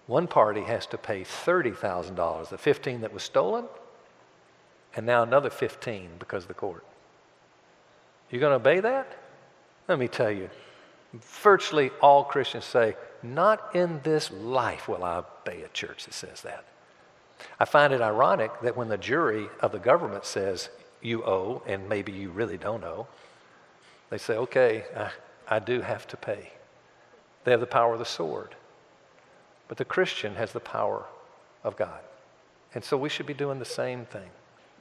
one 0.06 0.26
party 0.26 0.62
has 0.62 0.86
to 0.86 0.98
pay 0.98 1.22
$30,000, 1.22 2.48
the 2.48 2.58
15 2.58 3.00
that 3.00 3.12
was 3.12 3.22
stolen, 3.22 3.64
and 4.96 5.06
now 5.06 5.22
another 5.22 5.50
15 5.50 6.10
because 6.18 6.44
of 6.44 6.48
the 6.48 6.54
court. 6.54 6.84
You 8.34 8.40
going 8.40 8.50
to 8.50 8.56
obey 8.56 8.80
that? 8.80 9.06
Let 9.86 10.00
me 10.00 10.08
tell 10.08 10.32
you, 10.32 10.50
virtually 11.12 11.92
all 12.02 12.24
Christians 12.24 12.64
say, 12.64 12.96
Not 13.22 13.76
in 13.76 14.00
this 14.02 14.28
life 14.32 14.88
will 14.88 15.04
I 15.04 15.18
obey 15.18 15.62
a 15.62 15.68
church 15.68 16.06
that 16.06 16.14
says 16.14 16.40
that. 16.40 16.64
I 17.60 17.64
find 17.64 17.92
it 17.92 18.00
ironic 18.00 18.50
that 18.62 18.76
when 18.76 18.88
the 18.88 18.98
jury 18.98 19.46
of 19.60 19.70
the 19.70 19.78
government 19.78 20.24
says 20.24 20.68
you 21.00 21.22
owe, 21.22 21.62
and 21.64 21.88
maybe 21.88 22.10
you 22.10 22.30
really 22.30 22.56
don't 22.56 22.82
owe, 22.82 23.06
they 24.10 24.18
say, 24.18 24.34
Okay, 24.36 24.84
I, 24.96 25.10
I 25.46 25.58
do 25.60 25.82
have 25.82 26.08
to 26.08 26.16
pay. 26.16 26.50
They 27.44 27.52
have 27.52 27.60
the 27.60 27.66
power 27.66 27.92
of 27.92 28.00
the 28.00 28.04
sword. 28.04 28.56
But 29.68 29.76
the 29.76 29.84
Christian 29.84 30.34
has 30.34 30.52
the 30.52 30.58
power 30.58 31.04
of 31.62 31.76
God. 31.76 32.00
And 32.74 32.82
so 32.82 32.96
we 32.96 33.10
should 33.10 33.26
be 33.26 33.34
doing 33.34 33.60
the 33.60 33.64
same 33.64 34.06
thing. 34.06 34.30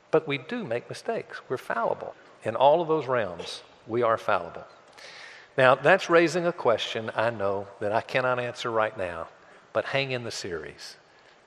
But 0.10 0.28
we 0.28 0.40
do 0.40 0.64
make 0.64 0.90
mistakes. 0.90 1.42
We're 1.48 1.58
fallible. 1.58 2.16
In 2.44 2.56
all 2.56 2.82
of 2.82 2.88
those 2.88 3.08
realms, 3.08 3.62
we 3.88 4.02
are 4.02 4.18
fallible. 4.18 4.66
Now, 5.58 5.76
that's 5.76 6.10
raising 6.10 6.46
a 6.46 6.52
question 6.52 7.12
I 7.16 7.30
know 7.30 7.68
that 7.80 7.92
I 7.92 8.02
cannot 8.02 8.40
answer 8.40 8.72
right 8.72 8.98
now, 8.98 9.28
but 9.72 9.86
hang 9.86 10.12
in 10.12 10.24
the 10.24 10.32
series 10.32 10.98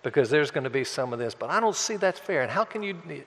because 0.03 0.31
there's 0.31 0.53
going 0.53 0.65
to 0.65 0.71
be 0.71 0.85
some 0.85 1.13
of 1.13 1.19
this, 1.19 1.35
but 1.35 1.51
I 1.51 1.59
don't 1.59 1.75
see 1.75 1.97
that's 1.97 2.21
fair. 2.21 2.43
And 2.43 2.51
how 2.51 2.65
can 2.65 2.83
you? 2.83 3.25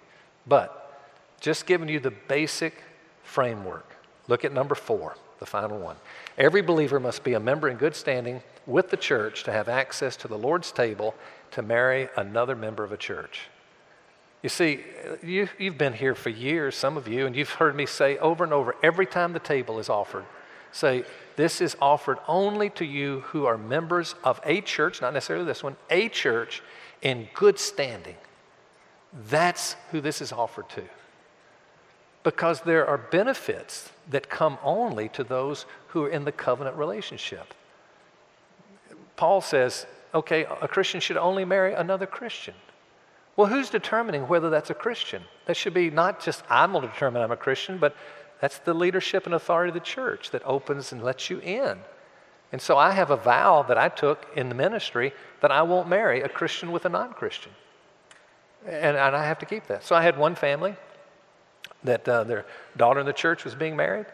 But 0.47 0.97
just 1.41 1.65
giving 1.65 1.89
you 1.89 1.99
the 1.99 2.11
basic 2.11 2.81
framework. 3.23 3.85
Look 4.29 4.45
at 4.45 4.53
number 4.53 4.75
four, 4.75 5.15
the 5.39 5.45
final 5.45 5.77
one. 5.77 5.97
Every 6.37 6.61
believer 6.61 6.99
must 6.99 7.23
be 7.23 7.33
a 7.33 7.39
member 7.39 7.67
in 7.67 7.75
good 7.75 7.95
standing 7.95 8.41
with 8.65 8.89
the 8.89 8.97
church 8.97 9.43
to 9.43 9.51
have 9.51 9.67
access 9.67 10.15
to 10.17 10.27
the 10.27 10.37
Lord's 10.37 10.71
table 10.71 11.15
to 11.51 11.61
marry 11.61 12.07
another 12.15 12.55
member 12.55 12.83
of 12.83 12.91
a 12.91 12.97
church. 12.97 13.49
You 14.41 14.49
see, 14.49 14.79
you, 15.21 15.49
have 15.59 15.77
been 15.77 15.93
here 15.93 16.15
for 16.15 16.29
years, 16.29 16.75
some 16.75 16.95
of 16.95 17.07
you, 17.07 17.25
and 17.25 17.35
you've 17.35 17.49
heard 17.49 17.75
me 17.75 17.85
say 17.85 18.17
over 18.19 18.43
and 18.43 18.53
over 18.53 18.75
every 18.81 19.05
time 19.05 19.33
the 19.33 19.39
table 19.39 19.79
is 19.79 19.89
offered, 19.89 20.25
say, 20.71 21.03
This 21.35 21.59
is 21.59 21.75
offered 21.81 22.19
only 22.27 22.69
to 22.71 22.85
you 22.85 23.21
who 23.27 23.45
are 23.45 23.57
members 23.57 24.15
of 24.23 24.39
a 24.45 24.61
church, 24.61 25.01
not 25.01 25.13
necessarily 25.13 25.45
this 25.45 25.61
one, 25.61 25.75
a 25.89 26.07
church 26.07 26.61
in 27.01 27.27
good 27.33 27.59
standing. 27.59 28.15
That's 29.29 29.75
who 29.91 29.99
this 29.99 30.21
is 30.21 30.31
offered 30.31 30.69
to. 30.69 30.83
Because 32.23 32.61
there 32.61 32.85
are 32.85 32.97
benefits 32.97 33.91
that 34.09 34.29
come 34.29 34.57
only 34.63 35.09
to 35.09 35.23
those 35.23 35.65
who 35.87 36.03
are 36.03 36.09
in 36.09 36.25
the 36.25 36.31
covenant 36.31 36.77
relationship. 36.77 37.53
Paul 39.15 39.41
says, 39.41 39.85
okay, 40.13 40.45
a 40.61 40.67
Christian 40.67 41.01
should 41.01 41.17
only 41.17 41.43
marry 41.43 41.73
another 41.73 42.05
Christian. 42.05 42.53
Well, 43.39 43.47
who's 43.47 43.69
determining 43.69 44.27
whether 44.27 44.49
that's 44.49 44.69
a 44.69 44.73
Christian? 44.73 45.23
That 45.45 45.55
should 45.55 45.73
be 45.73 45.89
not 45.89 46.21
just 46.21 46.43
I'm 46.49 46.73
going 46.73 46.81
to 46.81 46.89
determine 46.89 47.21
I'm 47.21 47.31
a 47.31 47.37
Christian, 47.37 47.77
but 47.77 47.95
that's 48.41 48.59
the 48.59 48.73
leadership 48.73 49.25
and 49.27 49.33
authority 49.33 49.69
of 49.69 49.75
the 49.75 49.79
church 49.79 50.31
that 50.31 50.43
opens 50.43 50.91
and 50.91 51.01
lets 51.01 51.29
you 51.29 51.39
in. 51.39 51.77
And 52.51 52.61
so 52.61 52.77
I 52.77 52.91
have 52.91 53.11
a 53.11 53.15
vow 53.15 53.63
that 53.69 53.77
I 53.77 53.87
took 53.87 54.27
in 54.35 54.49
the 54.49 54.55
ministry 54.55 55.13
that 55.39 55.53
I 55.53 55.61
won't 55.61 55.87
marry 55.87 56.19
a 56.19 56.27
Christian 56.27 56.73
with 56.73 56.83
a 56.83 56.89
non 56.89 57.13
Christian. 57.13 57.53
And, 58.65 58.97
and, 58.97 59.15
I 59.15 59.23
have 59.23 59.39
to 59.39 59.45
keep 59.45 59.67
that. 59.67 59.85
So 59.85 59.95
I 59.95 60.01
had 60.01 60.17
one 60.17 60.35
family 60.35 60.75
that 61.85 62.09
uh, 62.09 62.25
their 62.25 62.45
daughter 62.75 62.99
in 62.99 63.05
the 63.05 63.13
church 63.13 63.45
was 63.45 63.55
being 63.55 63.77
married, 63.77 64.07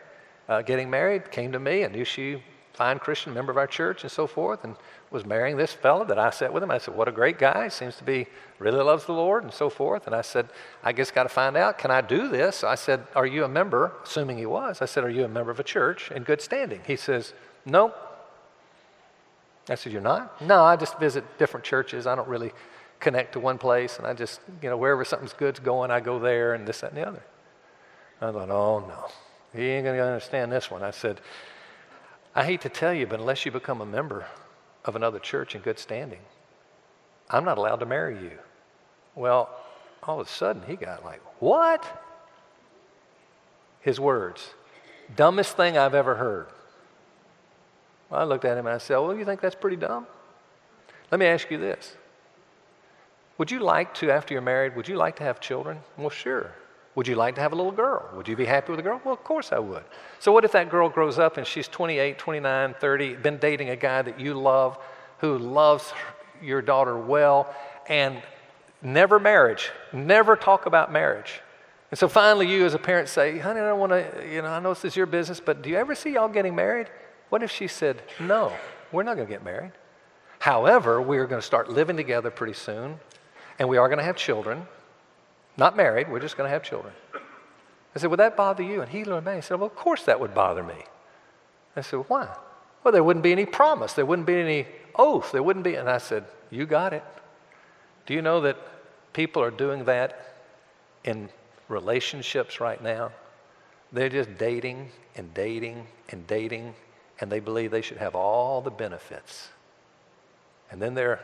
uh, 0.47 0.61
getting 0.61 0.91
married, 0.91 1.31
came 1.31 1.51
to 1.53 1.59
me 1.59 1.81
and 1.81 1.95
knew 1.95 2.05
she 2.05 2.43
fine 2.75 2.99
Christian 2.99 3.33
member 3.33 3.51
of 3.51 3.57
our 3.57 3.67
church 3.67 4.03
and 4.03 4.11
so 4.11 4.27
forth, 4.27 4.63
and 4.63 4.75
was 5.11 5.25
marrying 5.25 5.57
this 5.57 5.71
fellow 5.73 6.03
that 6.05 6.19
I 6.19 6.29
sat 6.29 6.51
with 6.51 6.61
him. 6.61 6.71
I 6.71 6.77
said, 6.77 6.95
What 6.95 7.07
a 7.07 7.11
great 7.11 7.39
guy. 7.39 7.69
Seems 7.69 7.95
to 7.97 8.03
be, 8.03 8.27
really 8.59 8.83
loves 8.83 9.05
the 9.05 9.13
Lord 9.13 9.43
and 9.43 9.53
so 9.53 9.69
forth. 9.69 10.07
And 10.07 10.15
I 10.15 10.21
said, 10.21 10.49
I 10.83 10.91
guess 10.91 11.11
got 11.11 11.23
to 11.23 11.29
find 11.29 11.55
out, 11.55 11.77
can 11.77 11.91
I 11.91 12.01
do 12.01 12.27
this? 12.27 12.63
I 12.63 12.75
said, 12.75 13.05
Are 13.15 13.25
you 13.25 13.43
a 13.43 13.47
member? 13.47 13.93
Assuming 14.03 14.37
he 14.37 14.45
was. 14.45 14.81
I 14.81 14.85
said, 14.85 15.03
Are 15.03 15.09
you 15.09 15.23
a 15.23 15.27
member 15.27 15.51
of 15.51 15.59
a 15.59 15.63
church 15.63 16.11
in 16.11 16.23
good 16.23 16.41
standing? 16.41 16.81
He 16.85 16.95
says, 16.95 17.33
Nope. 17.65 17.95
I 19.69 19.75
said, 19.75 19.93
You're 19.93 20.01
not? 20.01 20.41
No, 20.41 20.63
I 20.63 20.75
just 20.75 20.99
visit 20.99 21.23
different 21.37 21.65
churches. 21.65 22.05
I 22.05 22.15
don't 22.15 22.27
really 22.27 22.51
connect 22.99 23.33
to 23.33 23.39
one 23.39 23.57
place. 23.57 23.97
And 23.97 24.05
I 24.05 24.13
just, 24.13 24.41
you 24.61 24.69
know, 24.69 24.77
wherever 24.77 25.05
something's 25.05 25.33
good's 25.33 25.59
going, 25.59 25.91
I 25.91 25.99
go 25.99 26.19
there 26.19 26.53
and 26.53 26.67
this, 26.67 26.81
that, 26.81 26.91
and 26.91 26.97
the 26.97 27.07
other. 27.07 27.23
I 28.21 28.31
thought, 28.31 28.49
Oh, 28.49 28.79
no. 28.87 29.07
He 29.55 29.69
ain't 29.69 29.85
going 29.85 29.97
to 29.97 30.03
understand 30.03 30.51
this 30.51 30.69
one. 30.69 30.83
I 30.83 30.91
said, 30.91 31.21
I 32.35 32.43
hate 32.43 32.61
to 32.61 32.69
tell 32.69 32.93
you, 32.93 33.07
but 33.07 33.19
unless 33.19 33.45
you 33.45 33.51
become 33.51 33.79
a 33.79 33.85
member 33.85 34.25
of 34.83 34.95
another 34.95 35.19
church 35.19 35.55
in 35.55 35.61
good 35.61 35.79
standing, 35.79 36.19
I'm 37.29 37.45
not 37.45 37.57
allowed 37.57 37.77
to 37.77 37.85
marry 37.85 38.21
you. 38.21 38.37
Well, 39.15 39.49
all 40.03 40.19
of 40.19 40.27
a 40.27 40.29
sudden 40.29 40.61
he 40.67 40.75
got 40.75 41.05
like, 41.05 41.21
What? 41.39 42.03
His 43.79 43.99
words, 43.99 44.49
dumbest 45.15 45.55
thing 45.55 45.77
I've 45.77 45.95
ever 45.95 46.15
heard. 46.15 46.47
Well, 48.09 48.19
I 48.19 48.23
looked 48.25 48.45
at 48.45 48.57
him 48.57 48.65
and 48.67 48.75
I 48.75 48.79
said, 48.79 48.97
Well, 48.97 49.15
you 49.15 49.23
think 49.23 49.39
that's 49.39 49.55
pretty 49.55 49.77
dumb? 49.77 50.05
Let 51.11 51.19
me 51.19 51.27
ask 51.27 51.49
you 51.49 51.57
this. 51.57 51.95
Would 53.37 53.51
you 53.51 53.59
like 53.59 53.93
to, 53.95 54.11
after 54.11 54.33
you're 54.33 54.41
married, 54.41 54.75
would 54.75 54.87
you 54.87 54.95
like 54.95 55.17
to 55.17 55.23
have 55.23 55.39
children? 55.39 55.79
Well, 55.97 56.09
sure. 56.09 56.51
Would 56.95 57.07
you 57.07 57.15
like 57.15 57.35
to 57.35 57.41
have 57.41 57.51
a 57.51 57.55
little 57.55 57.73
girl? 57.73 58.09
Would 58.15 58.27
you 58.27 58.37
be 58.37 58.45
happy 58.45 58.71
with 58.71 58.79
a 58.79 58.83
girl? 58.83 59.01
Well, 59.03 59.13
of 59.13 59.23
course 59.23 59.51
I 59.51 59.59
would. 59.59 59.83
So, 60.19 60.31
what 60.31 60.45
if 60.45 60.53
that 60.53 60.69
girl 60.69 60.89
grows 60.89 61.19
up 61.19 61.37
and 61.37 61.45
she's 61.45 61.67
28, 61.67 62.17
29, 62.17 62.75
30, 62.79 63.15
been 63.15 63.37
dating 63.37 63.69
a 63.69 63.75
guy 63.75 64.01
that 64.01 64.19
you 64.19 64.33
love, 64.33 64.77
who 65.19 65.37
loves 65.37 65.93
your 66.41 66.61
daughter 66.61 66.97
well, 66.97 67.53
and 67.87 68.21
never 68.81 69.19
marriage, 69.19 69.71
never 69.91 70.37
talk 70.37 70.65
about 70.65 70.91
marriage? 70.91 71.41
And 71.91 71.99
so 71.99 72.07
finally, 72.07 72.47
you 72.47 72.65
as 72.65 72.73
a 72.73 72.79
parent 72.79 73.09
say, 73.09 73.39
honey, 73.39 73.59
I 73.59 73.67
don't 73.67 73.79
want 73.79 73.91
to, 73.91 74.27
you 74.29 74.41
know, 74.41 74.47
I 74.47 74.59
know 74.59 74.73
this 74.73 74.85
is 74.85 74.95
your 74.95 75.05
business, 75.05 75.39
but 75.39 75.61
do 75.61 75.69
you 75.69 75.77
ever 75.77 75.95
see 75.95 76.13
y'all 76.13 76.29
getting 76.29 76.55
married? 76.55 76.87
What 77.29 77.43
if 77.43 77.51
she 77.51 77.67
said, 77.67 78.01
no, 78.19 78.53
we're 78.91 79.03
not 79.03 79.15
going 79.15 79.27
to 79.27 79.33
get 79.33 79.43
married? 79.43 79.71
However, 80.39 81.01
we 81.01 81.17
are 81.17 81.25
going 81.25 81.41
to 81.41 81.45
start 81.45 81.69
living 81.69 81.97
together 81.97 82.31
pretty 82.31 82.53
soon, 82.53 82.99
and 83.59 83.67
we 83.67 83.77
are 83.77 83.87
going 83.87 83.97
to 83.99 84.03
have 84.03 84.15
children. 84.15 84.65
Not 85.57 85.77
married, 85.77 86.09
we're 86.09 86.19
just 86.19 86.37
going 86.37 86.47
to 86.47 86.51
have 86.51 86.63
children. 86.63 86.93
I 87.95 87.99
said, 87.99 88.09
Would 88.09 88.19
that 88.19 88.35
bother 88.35 88.63
you? 88.63 88.81
And 88.81 88.91
he 88.91 89.03
looked 89.03 89.25
at 89.25 89.31
me 89.31 89.35
and 89.35 89.43
said, 89.43 89.59
Well, 89.59 89.67
of 89.67 89.75
course 89.75 90.03
that 90.03 90.19
would 90.19 90.33
bother 90.33 90.63
me. 90.63 90.75
I 91.75 91.81
said, 91.81 91.97
well, 91.97 92.05
Why? 92.07 92.35
Well, 92.83 92.91
there 92.91 93.03
wouldn't 93.03 93.23
be 93.23 93.31
any 93.31 93.45
promise, 93.45 93.93
there 93.93 94.05
wouldn't 94.05 94.27
be 94.27 94.35
any 94.35 94.67
oath, 94.95 95.31
there 95.31 95.43
wouldn't 95.43 95.63
be. 95.63 95.75
And 95.75 95.89
I 95.89 95.97
said, 95.97 96.25
You 96.51 96.65
got 96.65 96.93
it. 96.93 97.03
Do 98.05 98.13
you 98.13 98.21
know 98.21 98.41
that 98.41 98.57
people 99.13 99.41
are 99.41 99.51
doing 99.51 99.85
that 99.85 100.35
in 101.03 101.29
relationships 101.69 102.59
right 102.59 102.81
now? 102.81 103.11
They're 103.91 104.09
just 104.09 104.37
dating 104.37 104.91
and 105.15 105.33
dating 105.33 105.87
and 106.09 106.27
dating, 106.27 106.75
and 107.19 107.31
they 107.31 107.39
believe 107.39 107.71
they 107.71 107.81
should 107.81 107.97
have 107.97 108.13
all 108.13 108.61
the 108.61 108.71
benefits. 108.71 109.49
And 110.69 110.81
then 110.81 110.93
there, 110.93 111.21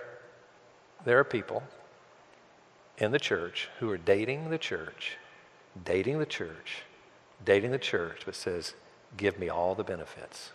there 1.04 1.20
are 1.20 1.24
people 1.24 1.64
in 3.02 3.12
the 3.12 3.20
church 3.20 3.68
who 3.80 3.90
are 3.90 3.98
dating 3.98 4.52
the 4.52 4.60
church, 4.60 5.18
dating 5.84 6.20
the 6.20 6.26
church, 6.26 6.84
dating 7.44 7.72
the 7.72 7.80
church, 7.80 8.22
but 8.26 8.36
says, 8.36 8.76
Give 9.18 9.38
me 9.40 9.50
all 9.50 9.76
the 9.76 9.84
benefits. 9.84 10.52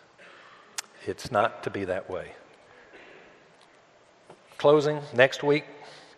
It's 1.04 1.30
not 1.30 1.62
to 1.64 1.70
be 1.70 1.85
that 1.85 2.09
way. 2.09 2.32
Closing, 4.56 5.00
next 5.12 5.42
week, 5.42 5.64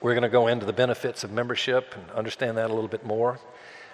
we're 0.01 0.13
going 0.13 0.23
to 0.23 0.29
go 0.29 0.47
into 0.47 0.67
the 0.67 0.73
benefits 0.73 1.25
of 1.25 1.33
membership 1.33 1.95
and 1.97 2.09
understand 2.11 2.57
that 2.59 2.71
a 2.71 2.75
little 2.75 2.89
bit 2.89 3.05
more. 3.05 3.41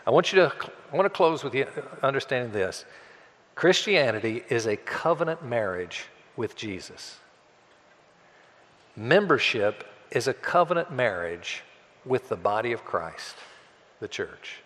I 0.07 0.11
want 0.11 0.33
you 0.33 0.40
to 0.40 0.53
I 0.92 0.97
want 0.97 1.07
to 1.07 1.16
close 1.16 1.42
with 1.42 1.55
you 1.55 1.66
understanding 2.03 2.53
this. 2.53 2.85
Christianity 3.55 4.43
is 4.51 4.66
a 4.66 4.76
covenant 4.76 5.43
marriage 5.43 6.07
with 6.37 6.57
Jesus. 6.57 7.16
Membership 8.97 9.85
is 10.11 10.28
a 10.28 10.35
covenant 10.35 10.91
marriage 10.91 11.62
with 12.05 12.28
the 12.28 12.36
body 12.36 12.72
of 12.72 12.84
Christ, 12.84 13.36
the 14.00 14.09
church. 14.09 14.61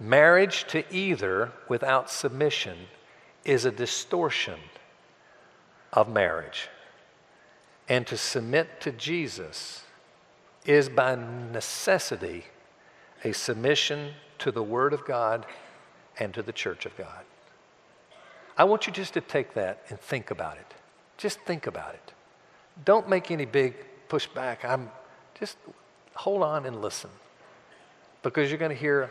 Marriage 0.00 0.64
to 0.68 0.84
either 0.94 1.52
without 1.68 2.10
submission 2.10 2.76
is 3.44 3.64
a 3.64 3.70
distortion 3.70 4.58
of 5.92 6.08
marriage. 6.08 6.68
And 7.88 8.06
to 8.06 8.16
submit 8.16 8.80
to 8.80 8.92
Jesus 8.92 9.82
is 10.64 10.88
by 10.88 11.16
necessity 11.52 12.44
a 13.24 13.32
submission 13.32 14.12
to 14.38 14.50
the 14.50 14.62
Word 14.62 14.92
of 14.92 15.04
God 15.04 15.46
and 16.18 16.32
to 16.34 16.42
the 16.42 16.52
church 16.52 16.86
of 16.86 16.96
God. 16.96 17.24
I 18.56 18.64
want 18.64 18.86
you 18.86 18.92
just 18.92 19.14
to 19.14 19.20
take 19.20 19.54
that 19.54 19.82
and 19.88 19.98
think 19.98 20.30
about 20.30 20.56
it. 20.56 20.74
Just 21.16 21.40
think 21.40 21.66
about 21.66 21.94
it. 21.94 22.12
Don't 22.84 23.08
make 23.08 23.30
any 23.30 23.44
big 23.44 23.74
pushback. 24.08 24.64
I'm 24.64 24.90
just 25.38 25.56
hold 26.14 26.42
on 26.42 26.66
and 26.66 26.80
listen 26.80 27.10
because 28.22 28.50
you're 28.50 28.58
going 28.58 28.70
to 28.70 28.76
hear 28.76 29.10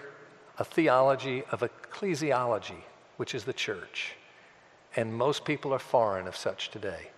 a 0.57 0.63
theology 0.63 1.43
of 1.51 1.61
ecclesiology, 1.61 2.81
which 3.17 3.35
is 3.35 3.43
the 3.43 3.53
church. 3.53 4.13
And 4.95 5.13
most 5.13 5.45
people 5.45 5.73
are 5.73 5.79
foreign 5.79 6.27
of 6.27 6.35
such 6.35 6.69
today. 6.69 7.09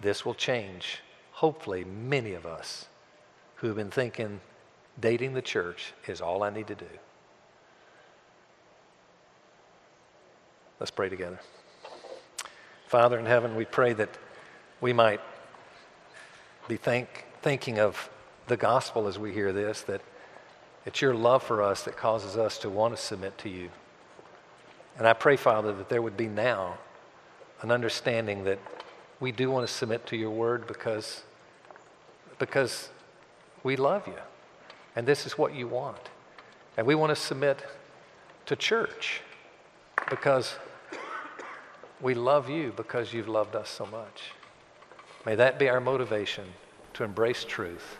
This 0.00 0.24
will 0.24 0.34
change, 0.34 1.00
hopefully, 1.32 1.84
many 1.84 2.34
of 2.34 2.46
us 2.46 2.86
who 3.56 3.68
have 3.68 3.76
been 3.76 3.90
thinking 3.90 4.40
dating 5.00 5.34
the 5.34 5.42
church 5.42 5.92
is 6.06 6.20
all 6.20 6.42
I 6.42 6.50
need 6.50 6.66
to 6.66 6.74
do. 6.74 6.86
Let's 10.80 10.90
pray 10.90 11.08
together. 11.08 11.40
Father 12.88 13.18
in 13.18 13.26
heaven, 13.26 13.56
we 13.56 13.64
pray 13.64 13.92
that 13.94 14.10
we 14.80 14.92
might 14.92 15.20
be 16.68 16.76
think, 16.76 17.26
thinking 17.42 17.78
of 17.78 18.10
the 18.46 18.56
gospel 18.56 19.06
as 19.06 19.18
we 19.18 19.32
hear 19.32 19.52
this, 19.52 19.82
that 19.82 20.00
it's 20.86 21.00
your 21.00 21.14
love 21.14 21.42
for 21.42 21.62
us 21.62 21.82
that 21.84 21.96
causes 21.96 22.36
us 22.36 22.58
to 22.58 22.68
want 22.68 22.94
to 22.94 23.02
submit 23.02 23.38
to 23.38 23.48
you. 23.48 23.70
And 24.98 25.06
I 25.06 25.12
pray, 25.12 25.36
Father, 25.36 25.72
that 25.72 25.88
there 25.88 26.02
would 26.02 26.16
be 26.16 26.26
now 26.28 26.78
an 27.62 27.70
understanding 27.70 28.44
that 28.44 28.58
we 29.18 29.32
do 29.32 29.50
want 29.50 29.66
to 29.66 29.72
submit 29.72 30.06
to 30.06 30.16
your 30.16 30.30
word 30.30 30.66
because, 30.66 31.22
because 32.38 32.90
we 33.62 33.76
love 33.76 34.06
you. 34.06 34.18
And 34.94 35.06
this 35.06 35.26
is 35.26 35.38
what 35.38 35.54
you 35.54 35.66
want. 35.66 36.10
And 36.76 36.86
we 36.86 36.94
want 36.94 37.10
to 37.10 37.16
submit 37.16 37.64
to 38.46 38.56
church 38.56 39.22
because 40.10 40.56
we 42.00 42.14
love 42.14 42.50
you 42.50 42.72
because 42.76 43.12
you've 43.12 43.28
loved 43.28 43.56
us 43.56 43.70
so 43.70 43.86
much. 43.86 44.32
May 45.24 45.34
that 45.36 45.58
be 45.58 45.68
our 45.68 45.80
motivation 45.80 46.44
to 46.94 47.04
embrace 47.04 47.44
truth. 47.44 47.98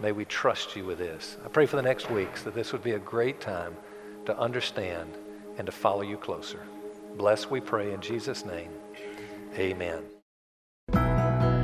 May 0.00 0.12
we 0.12 0.24
trust 0.24 0.76
you 0.76 0.86
with 0.86 0.96
this. 0.96 1.36
I 1.44 1.48
pray 1.48 1.66
for 1.66 1.76
the 1.76 1.82
next 1.82 2.10
weeks 2.10 2.42
that 2.42 2.54
this 2.54 2.72
would 2.72 2.82
be 2.82 2.92
a 2.92 2.98
great 2.98 3.38
time 3.38 3.76
to 4.24 4.38
understand 4.38 5.12
and 5.58 5.66
to 5.66 5.72
follow 5.72 6.00
you 6.00 6.16
closer. 6.16 6.62
Bless, 7.16 7.50
we 7.50 7.60
pray, 7.60 7.92
in 7.92 8.00
Jesus' 8.00 8.46
name. 8.46 8.70
Amen. 9.56 10.04